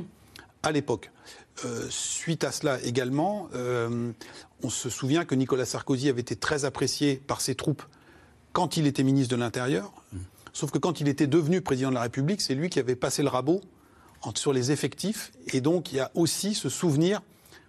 [0.63, 1.11] à l'époque.
[1.65, 4.11] Euh, suite à cela également, euh,
[4.63, 7.83] on se souvient que Nicolas Sarkozy avait été très apprécié par ses troupes
[8.53, 9.91] quand il était ministre de l'Intérieur.
[10.53, 13.21] Sauf que quand il était devenu président de la République, c'est lui qui avait passé
[13.21, 13.61] le rabot
[14.35, 15.31] sur les effectifs.
[15.53, 17.21] Et donc, il y a aussi ce souvenir,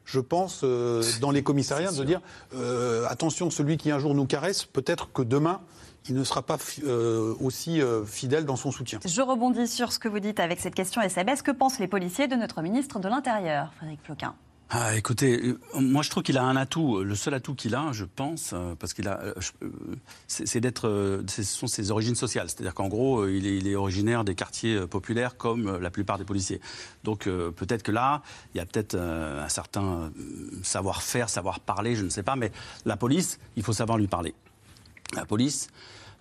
[0.04, 2.20] je pense, euh, dans les commissariats, de dire
[2.54, 5.60] euh, attention, celui qui un jour nous caresse, peut-être que demain,
[6.08, 8.98] il ne sera pas euh, aussi euh, fidèle dans son soutien.
[9.04, 11.42] Je rebondis sur ce que vous dites avec cette question SMS.
[11.42, 14.34] Que pensent les policiers de notre ministre de l'Intérieur, Frédéric Floquin?
[14.74, 17.04] Ah, écoutez, euh, moi je trouve qu'il a un atout.
[17.04, 19.20] Le seul atout qu'il a, je pense, parce qu'il a,
[20.26, 22.48] c'est d'être, ce sont ses origines sociales.
[22.48, 26.24] C'est-à-dire qu'en gros, il est, il est originaire des quartiers populaires comme la plupart des
[26.24, 26.60] policiers.
[27.04, 28.22] Donc peut-être que là,
[28.54, 30.10] il y a peut-être un certain
[30.62, 32.34] savoir-faire, savoir parler, je ne sais pas.
[32.34, 32.50] Mais
[32.86, 34.34] la police, il faut savoir lui parler.
[35.14, 35.68] La police,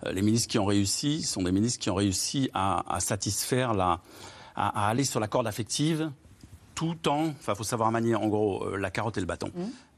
[0.06, 4.00] euh, les ministres qui ont réussi sont des ministres qui ont réussi à, satisfaire la,
[4.54, 6.10] à, aller sur la corde affective
[6.74, 9.50] tout en, enfin, faut savoir manier en gros euh, la carotte et le bâton.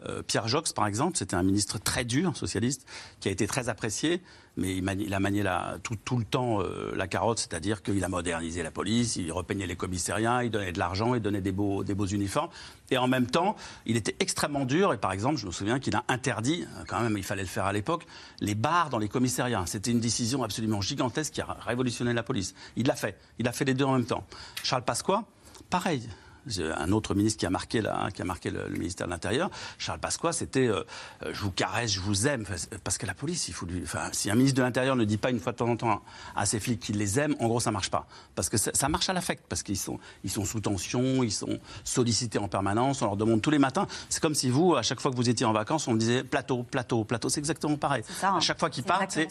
[0.07, 2.87] Euh, Pierre Jox, par exemple, c'était un ministre très dur, socialiste,
[3.21, 4.23] qui a été très apprécié,
[4.57, 8.09] mais il, a manié la- tout, tout le temps euh, la carotte, c'est-à-dire qu'il a
[8.09, 11.83] modernisé la police, il repeignait les commissariats, il donnait de l'argent, il donnait des beaux,
[11.85, 12.51] des beaux uniformes,
[12.91, 14.93] et en même temps, il était extrêmement dur.
[14.93, 17.49] Et par exemple, je me souviens qu'il a interdit, euh, quand même, il fallait le
[17.49, 18.07] faire à l'époque,
[18.41, 19.65] les bars dans les commissariats.
[19.67, 22.55] C'était une décision absolument gigantesque qui a révolutionné la police.
[22.77, 24.25] Il l'a fait, il a fait les deux en même temps.
[24.63, 25.25] Charles Pasqua,
[25.71, 26.09] pareil.
[26.47, 29.13] J'ai Un autre ministre qui a marqué, la- qui a marqué le, le ministère de
[29.13, 30.83] l'Intérieur, Charles Pasqua, c'était euh,
[31.25, 32.45] euh, je vous caresse, je vous aime.
[32.85, 33.83] Parce que la police, il faut lui.
[33.83, 36.03] Enfin, si un ministre de l'Intérieur ne dit pas une fois de temps en temps
[36.37, 38.07] à ses flics qu'il les aime, en gros, ça marche pas.
[38.35, 41.33] Parce que ça, ça marche à l'affect, parce qu'ils sont, ils sont sous tension, ils
[41.33, 43.87] sont sollicités en permanence, on leur demande tous les matins.
[44.09, 46.25] C'est comme si vous, à chaque fois que vous étiez en vacances, on vous disait
[46.25, 47.29] plateau, plateau, plateau.
[47.29, 48.03] C'est exactement pareil.
[48.23, 48.37] hein.
[48.37, 49.29] À chaque fois qu'ils partent, c'est.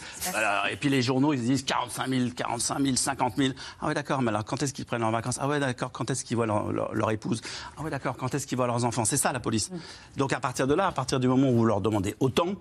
[0.72, 3.54] et puis les journaux, ils disent 45 000, 45 000, 50 000.
[3.82, 5.38] Ah ouais, d'accord, mais alors quand est-ce qu'ils prennent leurs vacances?
[5.40, 7.42] Ah ouais, d'accord, quand est-ce qu'ils voient leur, leur- leur épouse
[7.78, 9.06] Ah ouais, d'accord, quand est-ce qu'ils voient leurs enfants?
[9.06, 9.70] C'est ça la police.
[10.18, 12.56] Donc à partir de là, à partir du moment où vous leur demandez autant,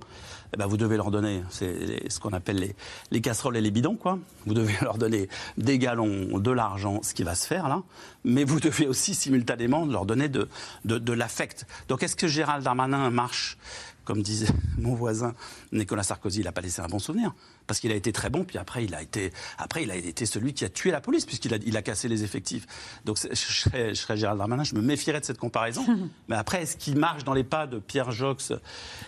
[0.52, 2.74] eh ben, vous devez leur donner c'est ce qu'on appelle les,
[3.10, 4.18] les casseroles et les bidons, quoi.
[4.46, 7.82] Vous devez leur donner des galons, de l'argent, ce qui va se faire là.
[8.24, 10.48] Mais vous devez aussi simultanément leur donner de,
[10.84, 11.66] de, de l'affect.
[11.88, 13.56] Donc est-ce que Gérald Darmanin marche?
[14.04, 15.32] Comme disait mon voisin
[15.70, 17.32] Nicolas Sarkozy, il n'a pas laissé un bon souvenir.
[17.66, 20.26] Parce qu'il a été très bon, puis après, il a été, après, il a été
[20.26, 22.66] celui qui a tué la police, puisqu'il a, il a cassé les effectifs.
[23.04, 25.84] Donc, je serais, je serais Gérald Darmanin, je me méfierais de cette comparaison.
[26.28, 28.52] Mais après, est-ce qu'il marche dans les pas de Pierre Jox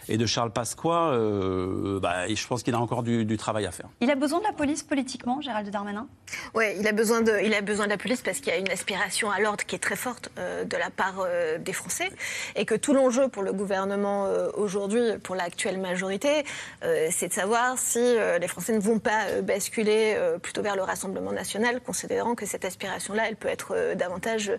[0.09, 3.71] et de Charles Pasqua euh, bah, Je pense qu'il a encore du, du travail à
[3.71, 3.89] faire.
[4.01, 6.07] Il a besoin de la police politiquement, Gérald Darmanin?
[6.55, 8.59] Oui, il a besoin de, il a besoin de la police parce qu'il y a
[8.59, 12.11] une aspiration à l'ordre qui est très forte euh, de la part euh, des Français
[12.57, 16.45] et que tout l'enjeu pour le gouvernement euh, aujourd'hui, pour l'actuelle majorité,
[16.83, 20.61] euh, c'est de savoir si euh, les Français ne vont pas euh, basculer euh, plutôt
[20.61, 24.53] vers le Rassemblement national, considérant que cette aspiration-là, elle peut être euh, davantage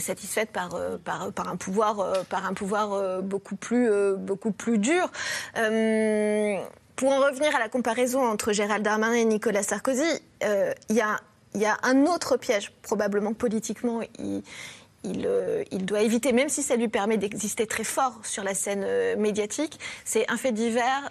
[0.00, 5.10] satisfaite par, un pouvoir, par un pouvoir beaucoup plus, beaucoup plus dur.
[5.54, 10.02] Pour en revenir à la comparaison entre Gérald Darmanin et Nicolas Sarkozy,
[10.42, 16.88] il y, a, un autre piège, probablement politiquement, il, doit éviter, même si ça lui
[16.88, 18.86] permet d'exister très fort sur la scène
[19.18, 21.08] médiatique, c'est un fait divers,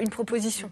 [0.00, 0.70] une proposition.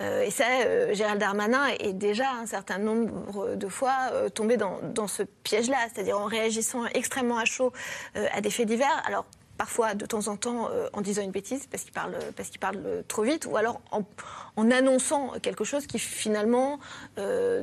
[0.00, 4.56] Euh, et ça, euh, Gérald Darmanin est déjà un certain nombre de fois euh, tombé
[4.56, 7.72] dans, dans ce piège-là, c'est-à-dire en réagissant extrêmement à chaud
[8.14, 9.02] à des faits divers.
[9.06, 9.24] Alors,
[9.56, 12.82] parfois de temps en temps euh, en disant une bêtise parce qu'il parle, parce parle
[12.84, 16.78] euh, trop vite, ou alors en, annonçant quelque chose qui finalement
[17.18, 17.62] euh,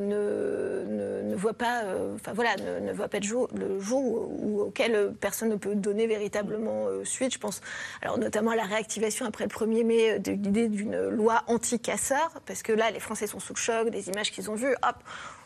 [1.24, 3.50] ne, voit pas, ne, voit pas le jour,
[4.02, 7.34] ou, ou auquel personne ne peut donner véritablement suite.
[7.34, 7.62] Je pense,
[8.02, 12.64] alors notamment à la réactivation après le 1er mai de l'idée d'une loi anti-casseurs, parce
[12.64, 14.76] que là les Français sont sous le choc des images qu'ils ont vues.
[14.88, 14.96] Hop,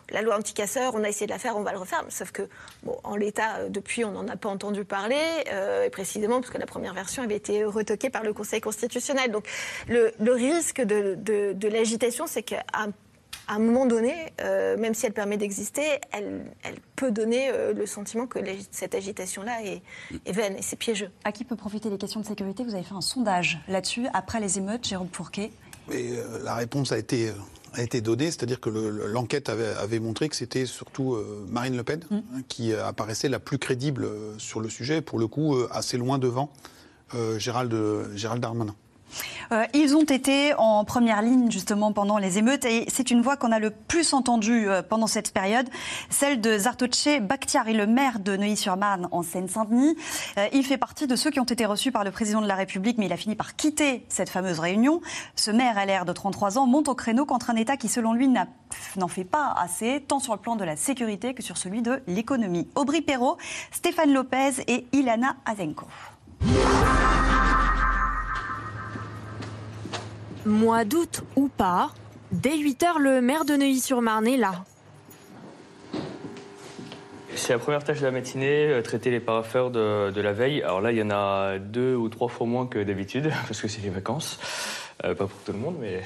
[0.10, 2.04] la loi anti-casseurs, on a essayé de la faire, on va le refaire.
[2.10, 2.44] Sauf que,
[2.84, 5.16] bon, en l'état, euh, depuis, on n'en a pas entendu parler,
[5.52, 9.32] euh, et précisément parce que la première version avait été retoquée par le Conseil constitutionnel.
[9.32, 9.48] Donc,
[9.88, 12.64] le, risque de, l'agitation, c'est qu'à
[13.48, 16.46] un moment donné, euh, même si elle permet d'exister, elle,
[16.96, 18.40] peut donner euh, le sentiment que
[18.72, 19.82] cette agitation-là est,
[20.26, 21.12] est, vaine et c'est piégeux.
[21.24, 22.64] À qui peut profiter des questions de sécurité?
[22.64, 25.52] Vous avez fait un sondage là-dessus après les émeutes, Jérôme Fourquet.
[25.92, 27.32] Et euh, la réponse a été,
[27.74, 31.78] a été donnée, c'est-à-dire que le- l'enquête avait, avait montré que c'était surtout euh, Marine
[31.78, 35.56] Le Pen hein, qui apparaissait la plus crédible euh, sur le sujet, pour le coup
[35.56, 36.52] euh, assez loin devant
[37.16, 37.74] euh, Gérald,
[38.16, 38.76] Gérald Darmanin.
[39.52, 43.38] Euh, ils ont été en première ligne justement pendant les émeutes et c'est une voix
[43.38, 45.70] qu'on a le plus entendue euh, pendant cette période,
[46.10, 49.96] celle de Zartoche Bakhtiari, le maire de Neuilly-sur-Marne en Seine-Saint-Denis.
[50.38, 52.56] Euh, il fait partie de ceux qui ont été reçus par le président de la
[52.56, 55.02] République, mais il a fini par quitter cette fameuse réunion.
[55.36, 58.28] Ce maire LR de 33 ans monte au créneau contre un État qui, selon lui,
[58.28, 62.02] n'en fait pas assez, tant sur le plan de la sécurité que sur celui de
[62.08, 62.68] l'économie.
[62.76, 63.38] Aubry Perrault,
[63.72, 65.88] Stéphane Lopez et Ilana Azenko.
[70.48, 71.92] Mois d'août ou pas,
[72.32, 74.64] dès 8 h le maire de Neuilly-sur-Marne est là.
[77.36, 80.64] C'est la première tâche de la matinée, euh, traiter les parapheurs de, de la veille.
[80.64, 83.68] Alors là, il y en a deux ou trois fois moins que d'habitude, parce que
[83.68, 84.40] c'est les vacances.
[85.04, 86.02] Euh, pas pour tout le monde, mais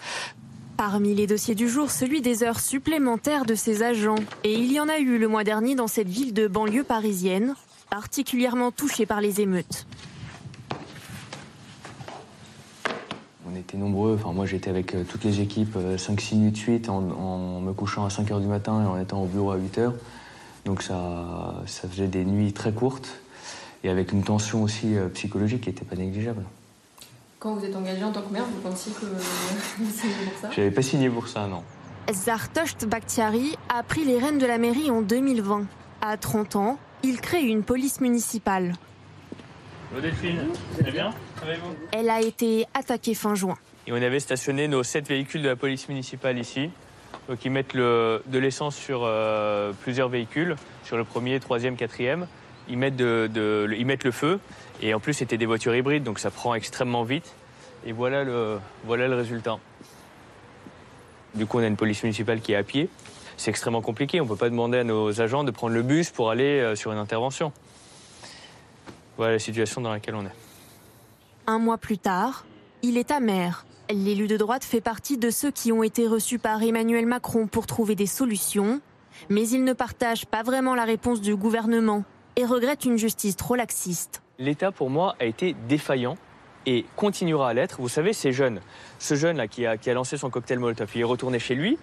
[0.78, 4.16] Parmi les dossiers du jour, celui des heures supplémentaires de ses agents.
[4.42, 7.54] Et il y en a eu le mois dernier dans cette ville de banlieue parisienne,
[7.90, 9.86] particulièrement touchée par les émeutes.
[13.50, 14.18] On était nombreux.
[14.20, 17.72] Enfin, moi, j'étais avec euh, toutes les équipes 5-6 nuits de suite en, en me
[17.72, 19.92] couchant à 5 h du matin et en étant au bureau à 8 h.
[20.64, 23.20] Donc ça, ça faisait des nuits très courtes
[23.84, 26.42] et avec une tension aussi euh, psychologique qui n'était pas négligeable.
[27.38, 29.06] Quand vous êtes engagé en tant que maire, vous pensiez que
[29.78, 30.50] vous signez pour ça?
[30.50, 31.62] J'avais pas signé pour ça, non.
[32.12, 35.66] Zartosht Bakhtiari a pris les rênes de la mairie en 2020.
[36.02, 38.74] À 30 ans, il crée une police municipale.
[40.00, 40.40] Delphine,
[40.92, 41.10] bien
[41.92, 43.56] Elle a été attaquée fin juin.
[43.86, 46.70] Et on avait stationné nos sept véhicules de la police municipale ici.
[47.28, 52.26] Donc ils mettent le- de l'essence sur euh, plusieurs véhicules, sur le premier, troisième, quatrième.
[52.68, 54.38] Ils mettent, de- de- ils mettent le feu.
[54.82, 57.32] Et en plus, c'était des voitures hybrides, donc ça prend extrêmement vite.
[57.86, 59.58] Et voilà le, voilà le résultat.
[61.34, 62.88] Du coup, on a une police municipale qui est à pied.
[63.36, 64.20] C'est extrêmement compliqué.
[64.20, 66.74] On ne peut pas demander à nos agents de prendre le bus pour aller euh,
[66.74, 67.52] sur une intervention.
[69.16, 70.34] Voilà la situation dans laquelle on est.
[71.46, 72.44] Un mois plus tard,
[72.82, 73.64] il est amer.
[73.88, 77.66] L'élu de droite fait partie de ceux qui ont été reçus par Emmanuel Macron pour
[77.66, 78.80] trouver des solutions,
[79.28, 82.04] mais il ne partage pas vraiment la réponse du gouvernement
[82.34, 84.22] et regrette une justice trop laxiste.
[84.38, 86.16] L'État, pour moi, a été défaillant
[86.66, 87.80] et continuera à l'être.
[87.80, 88.60] Vous savez, ces jeunes,
[88.98, 91.78] ce jeune-là qui a, qui a lancé son cocktail Molotov, il est retourné chez lui,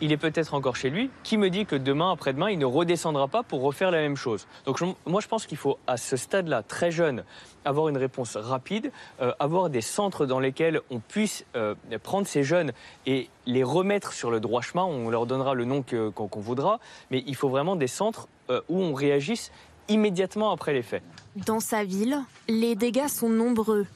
[0.00, 1.10] il est peut-être encore chez lui.
[1.22, 4.46] Qui me dit que demain, après-demain, il ne redescendra pas pour refaire la même chose
[4.66, 7.24] Donc, moi, je pense qu'il faut, à ce stade-là, très jeune,
[7.64, 12.44] avoir une réponse rapide, euh, avoir des centres dans lesquels on puisse euh, prendre ces
[12.44, 12.72] jeunes
[13.06, 14.84] et les remettre sur le droit chemin.
[14.84, 16.80] On leur donnera le nom qu'on voudra,
[17.10, 19.50] mais il faut vraiment des centres euh, où on réagisse
[19.88, 21.02] immédiatement après les faits.
[21.46, 22.18] Dans sa ville,
[22.48, 23.86] les dégâts sont nombreux.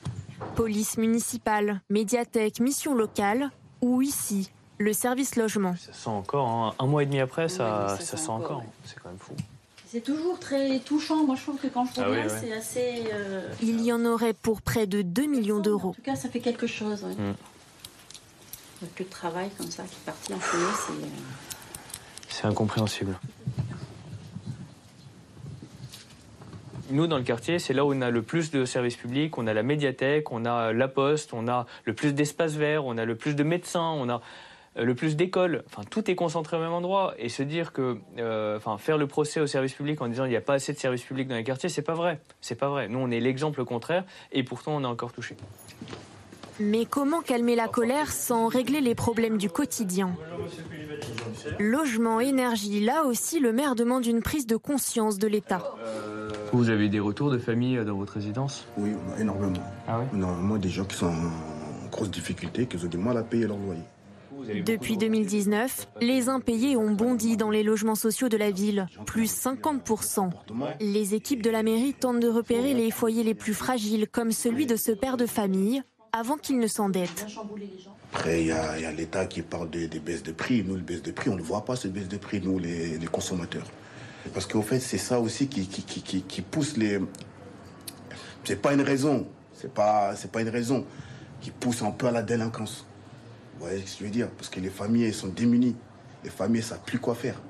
[0.54, 5.74] Police municipale, médiathèque, mission locale, ou ici, le service logement.
[5.76, 6.74] Ça sent encore, hein.
[6.78, 8.62] un mois et demi après, ça, ça, sent encore.
[8.84, 9.34] C'est quand même fou.
[9.90, 11.24] C'est toujours très touchant.
[11.24, 12.40] Moi, je trouve que quand je Ah oui, reviens, ouais.
[12.40, 13.04] c'est assez.
[13.12, 15.90] euh, Il y en aurait pour près de 2 millions d'euros.
[15.90, 17.04] En tout cas, ça fait quelque chose.
[17.04, 17.14] ouais.
[17.14, 17.34] Mm.
[18.80, 20.62] Il n'y a plus de travail comme ça qui est parti en fumée.
[20.86, 20.92] C'est.
[20.92, 21.08] euh,
[22.28, 23.18] C'est incompréhensible.
[26.90, 29.46] Nous, dans le quartier, c'est là où on a le plus de services publics, on
[29.46, 33.04] a la médiathèque, on a la poste, on a le plus d'espaces verts, on a
[33.04, 34.22] le plus de médecins, on a
[34.82, 35.64] le plus d'écoles.
[35.66, 37.14] Enfin, tout est concentré au même endroit.
[37.18, 40.30] Et se dire que, euh, enfin, faire le procès aux services publics en disant il
[40.30, 42.20] n'y a pas assez de services publics dans les quartiers, c'est pas vrai.
[42.40, 42.88] C'est pas vrai.
[42.88, 45.36] Nous, on est l'exemple contraire, et pourtant, on est encore touché.
[46.60, 50.10] Mais comment calmer la colère sans régler les problèmes du quotidien?
[51.60, 55.62] Logement, énergie, là aussi le maire demande une prise de conscience de l'État.
[56.52, 58.66] Vous avez des retours de famille euh, dans votre résidence?
[58.76, 59.62] Oui, énormément.
[59.86, 63.22] Ah oui Énormément des gens qui sont en grosse difficulté, qui ont du mal à
[63.22, 63.82] payer leur loyer.
[64.64, 70.30] Depuis 2019, les impayés ont bondi dans les logements sociaux de la ville, plus 50%.
[70.80, 74.66] Les équipes de la mairie tentent de repérer les foyers les plus fragiles, comme celui
[74.66, 75.82] de ce père de famille,
[76.12, 77.26] avant qu'il ne s'endette.
[78.14, 80.64] Après, il y a, l'État qui parle de- des baisses de prix.
[80.66, 82.96] Nous, les baisses de prix, on ne voit pas ces baisses de prix, nous, les,
[82.96, 83.66] les consommateurs.
[84.32, 86.98] Parce qu'au fait, c'est ça aussi qui, qui, qui, qui- qui pousse les.
[88.44, 89.26] C'est pas une raison.
[89.52, 90.86] C'est pas, c'est pas une raison
[91.40, 92.86] qui pousse un peu à la délinquance.
[93.58, 94.28] Vous voyez ce que je veux dire?
[94.30, 95.74] Parce que les familles, sont démunies.
[96.22, 97.40] Les familles, elles savent plus quoi faire.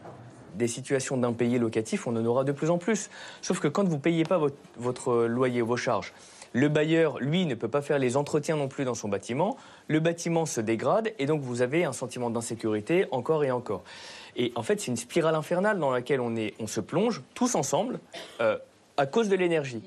[0.55, 3.11] des situations d'impayés locatifs, on en aura de plus en plus.
[3.43, 6.15] Sauf que quand vous ne payez pas votre, votre loyer, vos charges,
[6.55, 9.57] le bailleur, lui, ne peut pas faire les entretiens non plus dans son bâtiment,
[9.87, 13.85] le bâtiment se dégrade et donc vous avez un sentiment d'insécurité encore et encore.
[14.35, 17.55] Et en fait, c'est une spirale infernale dans laquelle on, est, on se plonge tous
[17.55, 18.01] ensemble.
[18.41, 18.57] Euh,
[18.99, 19.83] à cause de l'énergie.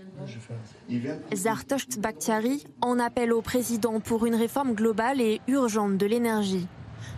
[1.33, 6.67] Zartosht Bakhtiari en appelle au président pour une réforme globale et urgente de l'énergie.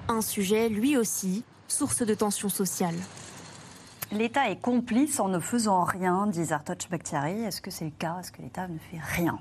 [0.10, 2.96] Un sujet, lui aussi, source de tensions sociales.
[4.12, 7.44] L'État est complice en ne faisant rien, dit Zartouch Bakhtiari.
[7.44, 8.18] Est-ce que c'est le cas?
[8.20, 9.40] Est-ce que l'État ne fait rien?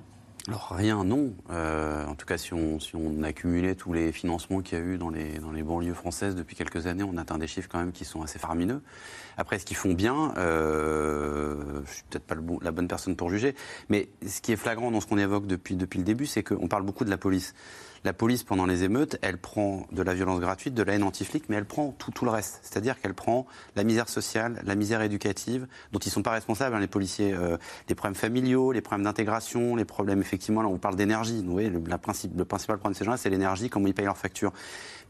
[0.48, 1.34] Alors rien, non.
[1.50, 4.84] Euh, en tout cas, si on, si on accumulait tous les financements qu'il y a
[4.84, 7.78] eu dans les, dans les banlieues françaises depuis quelques années, on atteint des chiffres quand
[7.78, 8.82] même qui sont assez faramineux.
[9.36, 13.54] Après, ce qu'ils font bien, euh, je suis peut-être pas la bonne personne pour juger,
[13.88, 16.66] mais ce qui est flagrant dans ce qu'on évoque depuis, depuis le début, c'est qu'on
[16.66, 17.54] parle beaucoup de la police.
[18.04, 21.44] La police, pendant les émeutes, elle prend de la violence gratuite, de la haine anti-flic,
[21.48, 22.58] mais elle prend tout, tout le reste.
[22.62, 23.46] C'est-à-dire qu'elle prend
[23.76, 27.32] la misère sociale, la misère éducative, dont ils ne sont pas responsables, hein, les policiers,
[27.32, 27.56] euh,
[27.88, 31.44] les problèmes familiaux, les problèmes d'intégration, les problèmes, effectivement, là on parle d'énergie.
[31.46, 34.52] Vous le, le principal problème de ces gens-là, c'est l'énergie, comment ils payent leurs factures.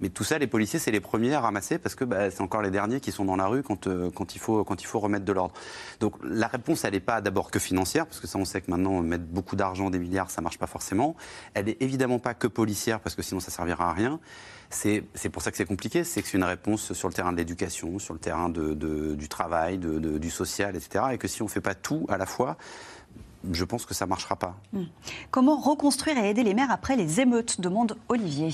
[0.03, 2.61] Mais tout ça, les policiers, c'est les premiers à ramasser parce que bah, c'est encore
[2.61, 4.65] les derniers qui sont dans la rue quand, euh, il, faut,
[5.01, 5.55] remettre de l'ordre.
[6.01, 8.71] Donc la réponse, elle n'est pas d'abord que financière, parce que ça, on sait que
[8.71, 11.15] maintenant, mettre beaucoup d'argent, des milliards, ça marche pas forcément.
[11.55, 14.19] Elle est évidemment pas que policière, parce que sinon, ça servira à rien.
[14.71, 17.37] C'est pour ça que c'est compliqué, c'est que c'est une réponse sur le terrain de
[17.37, 21.05] l'éducation, sur le terrain du travail, du social, etc.
[21.13, 22.57] Et que si on ne fait pas tout à la fois,
[23.53, 24.57] je pense que ça ne marchera pas.
[24.73, 24.85] Hmm.
[25.31, 28.51] Comment reconstruire et aider les maires après les émeutes demande Olivier.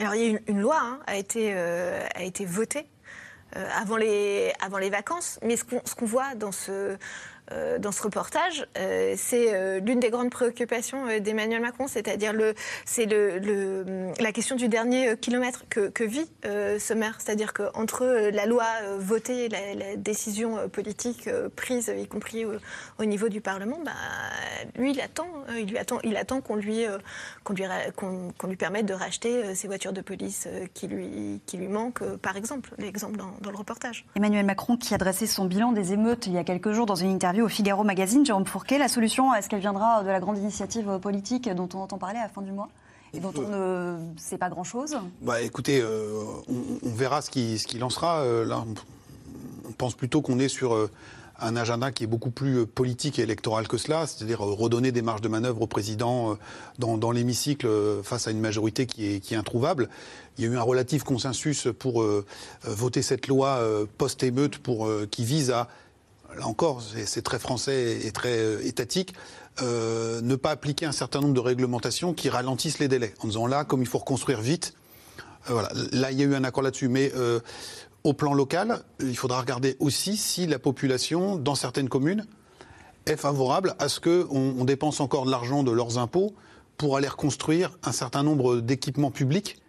[0.00, 2.08] Alors il y a une, une loi hein, a été euh,
[2.46, 2.86] votée
[3.56, 6.96] euh, avant les vacances, mais ce qu'on voit dans ce
[7.52, 12.54] euh, dans ce reportage, euh, c'est euh, l'une des grandes préoccupations d'Emmanuel Macron, c'est-à-dire le,
[12.84, 18.64] c'est le, la question du dernier kilomètre que, vit ce maire, c'est-à-dire qu'entre la loi
[18.98, 22.44] votée et la, décision politique prise, y compris
[22.98, 23.92] au, niveau du Parlement, bah,
[24.76, 25.28] lui, il attend,
[25.58, 26.84] il attend, il attend qu'on lui,
[27.44, 32.36] qu'on lui, permette de racheter ces voitures de police qui lui, qui lui manquent, par
[32.36, 34.06] exemple, l'exemple dans, dans le reportage.
[34.16, 37.10] Emmanuel Macron qui adressait son bilan des émeutes il y a quelques jours dans une
[37.10, 38.78] interview au Figaro Magazine, Jérôme Fourquet.
[38.78, 42.22] La solution, est-ce qu'elle viendra de la grande initiative politique dont on entend parler à
[42.22, 42.68] la fin du mois
[43.12, 44.96] et dont on ne sait pas grand-chose?
[45.22, 48.20] Bah, Écoutez, euh, on, verra ce qui, ce qui lancera.
[48.20, 48.64] Euh, là,
[49.68, 50.90] on pense plutôt qu'on est sur euh,
[51.40, 55.22] un agenda qui est beaucoup plus politique et électoral que cela, c'est-à-dire redonner des marges
[55.22, 56.36] de manœuvre au président
[56.78, 57.66] dans, l'hémicycle
[58.02, 59.88] face à une majorité qui est, qui est, introuvable.
[60.36, 62.04] Il y a eu un relatif consensus pour
[62.64, 63.58] voter cette loi
[63.96, 64.60] post-émeute
[65.10, 65.68] qui vise à
[66.36, 69.14] là encore, c'est très français et très euh, étatique,
[69.62, 73.14] euh, ne pas appliquer un certain nombre de réglementations qui ralentissent les délais.
[73.22, 74.74] En disant là, comme il faut reconstruire vite,
[75.48, 75.70] euh, voilà.
[75.92, 76.88] Là, il y a eu un accord là-dessus.
[76.88, 77.12] Mais
[78.04, 82.24] au plan local, il faudra regarder aussi si la population, dans certaines communes,
[83.06, 86.34] est favorable à ce qu'on on dépense encore de l'argent de leurs impôts
[86.76, 89.59] pour aller reconstruire un certain nombre d'équipements publics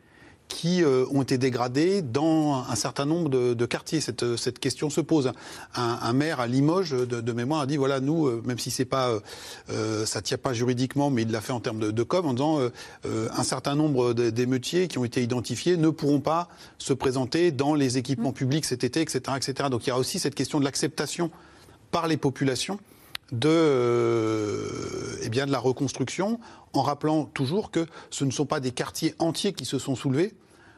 [0.53, 4.01] qui euh, ont été dégradés dans un certain nombre de, quartiers.
[4.01, 5.31] Cette, cette, question se pose.
[5.75, 9.17] Un, maire à Limoges, de, mémoire, a dit voilà, nous, euh, même si c'est pas,
[9.69, 12.59] euh, ça tient pas juridiquement, mais il l'a fait en termes de, com, en disant
[13.05, 17.97] un certain nombre d'émeutiers qui ont été identifiés ne pourront pas se présenter dans les
[17.97, 19.69] équipements publics cet été, etc., etc.
[19.69, 21.31] Donc il y a aussi cette question de l'acceptation
[21.91, 22.79] par les populations
[23.31, 26.39] de, eh de la reconstruction,
[26.73, 30.33] en rappelant toujours que ce ne sont pas des quartiers entiers qui se sont soulevés,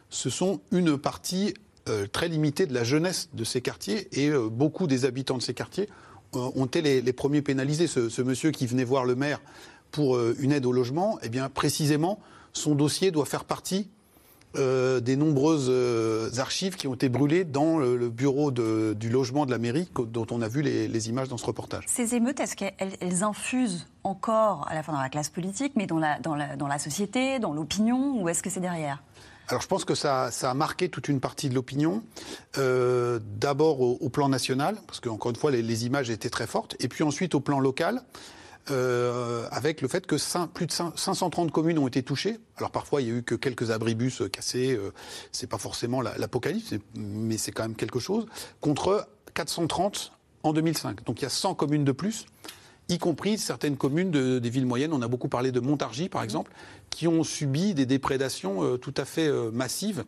[0.09, 1.55] ce sont une partie
[1.89, 5.41] euh, très limitée de la jeunesse de ces quartiers et euh, beaucoup des habitants de
[5.41, 5.89] ces quartiers
[6.35, 7.87] euh, ont été les, premiers pénalisés.
[7.87, 9.41] Ce, monsieur qui venait voir le maire
[9.91, 12.19] pour une aide au logement, eh précisément,
[12.51, 13.89] son dossier doit faire partie
[14.55, 15.71] des nombreuses
[16.39, 20.41] archives qui ont été brûlées dans le, bureau du logement de la mairie dont on
[20.41, 21.85] a vu les, images dans ce reportage.
[21.87, 25.99] Ces émeutes, est-ce qu'elles infusent encore à la fois dans la classe politique, mais dans
[25.99, 29.01] la, dans la, dans la société, dans l'opinion, ou est-ce que c'est derrière?
[29.49, 32.01] Alors je pense que ça, a marqué toute une partie de l'opinion.
[32.57, 36.87] Euh, d'abord au, plan national, parce qu'encore une fois les, images étaient très fortes, et
[36.87, 38.01] puis ensuite au plan local.
[38.71, 40.15] Euh, avec le fait que
[40.47, 42.37] plus de 530 communes ont été touchées.
[42.57, 44.73] Alors parfois, il y a eu que quelques abribus cassés.
[44.73, 44.93] Euh,
[45.31, 48.25] c'est pas forcément l'apocalypse, mais c'est quand même quelque chose.
[48.61, 51.03] Contre 430 en 2005.
[51.03, 52.25] Donc il y a 100 communes de plus
[52.89, 54.93] y compris certaines communes des villes moyennes.
[54.93, 56.51] On a beaucoup parlé de Montargis, par exemple,
[56.89, 60.03] qui ont subi des déprédations euh, tout à fait euh, massives.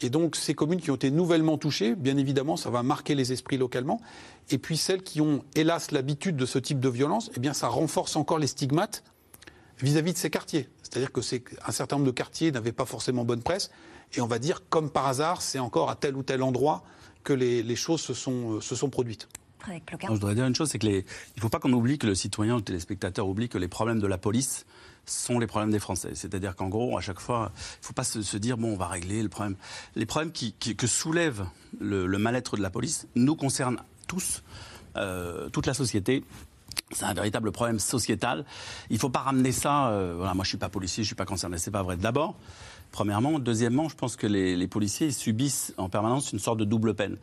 [0.00, 3.32] Et donc, ces communes qui ont été nouvellement touchées, bien évidemment, ça va marquer les
[3.32, 4.00] esprits localement.
[4.50, 7.68] Et puis, celles qui ont, hélas, l'habitude de ce type de violence, eh bien, ça
[7.68, 9.02] renforce encore les stigmates
[9.80, 10.68] vis-à-vis de ces quartiers.
[10.82, 11.20] C'est-à-dire que
[11.66, 13.70] un certain nombre de quartiers n'avaient pas forcément bonne presse.
[14.14, 16.84] Et on va dire, comme par hasard, c'est encore à tel ou tel endroit
[17.24, 19.28] que les, choses se sont, euh, se sont produites.
[19.66, 22.54] je voudrais dire une chose, c'est qu'il ne faut pas qu'on oublie que le citoyen
[22.54, 24.64] ou le téléspectateur oublie que les problèmes de la police
[25.10, 26.10] sont les problèmes des Français.
[26.14, 28.86] C'est-à-dire qu'en gros, à chaque fois, il ne faut pas se, dire, bon, on va
[28.86, 29.56] régler le problème.
[29.96, 31.46] Les problèmes que soulève
[31.80, 34.42] le, mal-être de la police nous concernent tous,
[34.96, 36.24] euh, toute la société,
[36.92, 38.44] C'est un véritable problème sociétal.
[38.90, 39.88] Il ne faut pas ramener ça.
[39.88, 41.58] Euh, moi, je suis pas policier, je suis pas concerné.
[41.58, 41.96] C'est pas vrai.
[41.96, 42.36] D'abord,
[42.92, 47.16] premièrement, deuxièmement, je pense que les policiers subissent en permanence une sorte de double peine.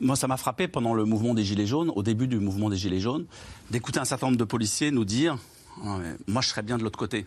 [0.00, 2.76] Moi, ça m'a frappé pendant le mouvement des Gilets jaunes, au début du mouvement des
[2.76, 3.26] Gilets jaunes,
[3.70, 5.38] d'écouter un certain nombre de policiers nous dire
[5.78, 7.26] Moi, je serais bien de l'autre côté.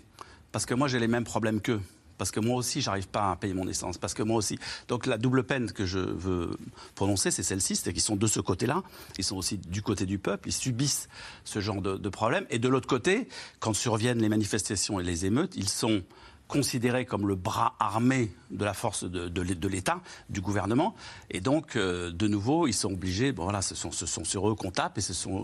[0.52, 1.82] Parce que moi, j'ai les mêmes problèmes qu'eux
[2.18, 4.58] parce que moi aussi, j'arrive pas à payer mon essence, parce que moi aussi.
[4.88, 6.58] Donc la double peine que je veux
[6.96, 8.84] prononcer, c'est celle-ci, c'est qu'ils sont de ce côté-là,
[9.18, 11.10] ils sont aussi du côté du peuple, ils subissent
[11.44, 12.46] ce genre de, de problème.
[12.50, 13.28] Et de l'autre côté,
[13.60, 16.02] quand surviennent les manifestations et les émeutes, ils sont
[16.48, 20.96] considérés comme le bras armé de la force de, l'État, du gouvernement.
[21.30, 24.72] Et donc, euh, de nouveau, ils sont obligés, bon, voilà, ce sont, sur eux qu'on
[24.72, 25.44] tape et ce sont,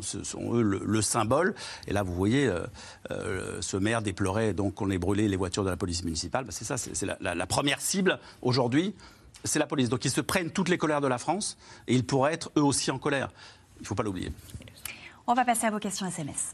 [0.54, 1.56] eux le, symbole.
[1.88, 2.66] Et là, vous voyez, euh,
[3.12, 6.46] euh, ce maire déplorait donc qu'on ait brûlé les voitures de la police municipale.
[6.46, 8.96] Ben, c'est ça, c'est la, la, première cible aujourd'hui,
[9.44, 9.90] c'est la police.
[9.90, 12.64] Donc, ils se prennent toutes les colères de la France et ils pourraient être eux
[12.64, 13.30] aussi en colère.
[13.78, 14.32] Il ne faut pas l'oublier.
[15.28, 16.54] On va passer à vos questions SMS.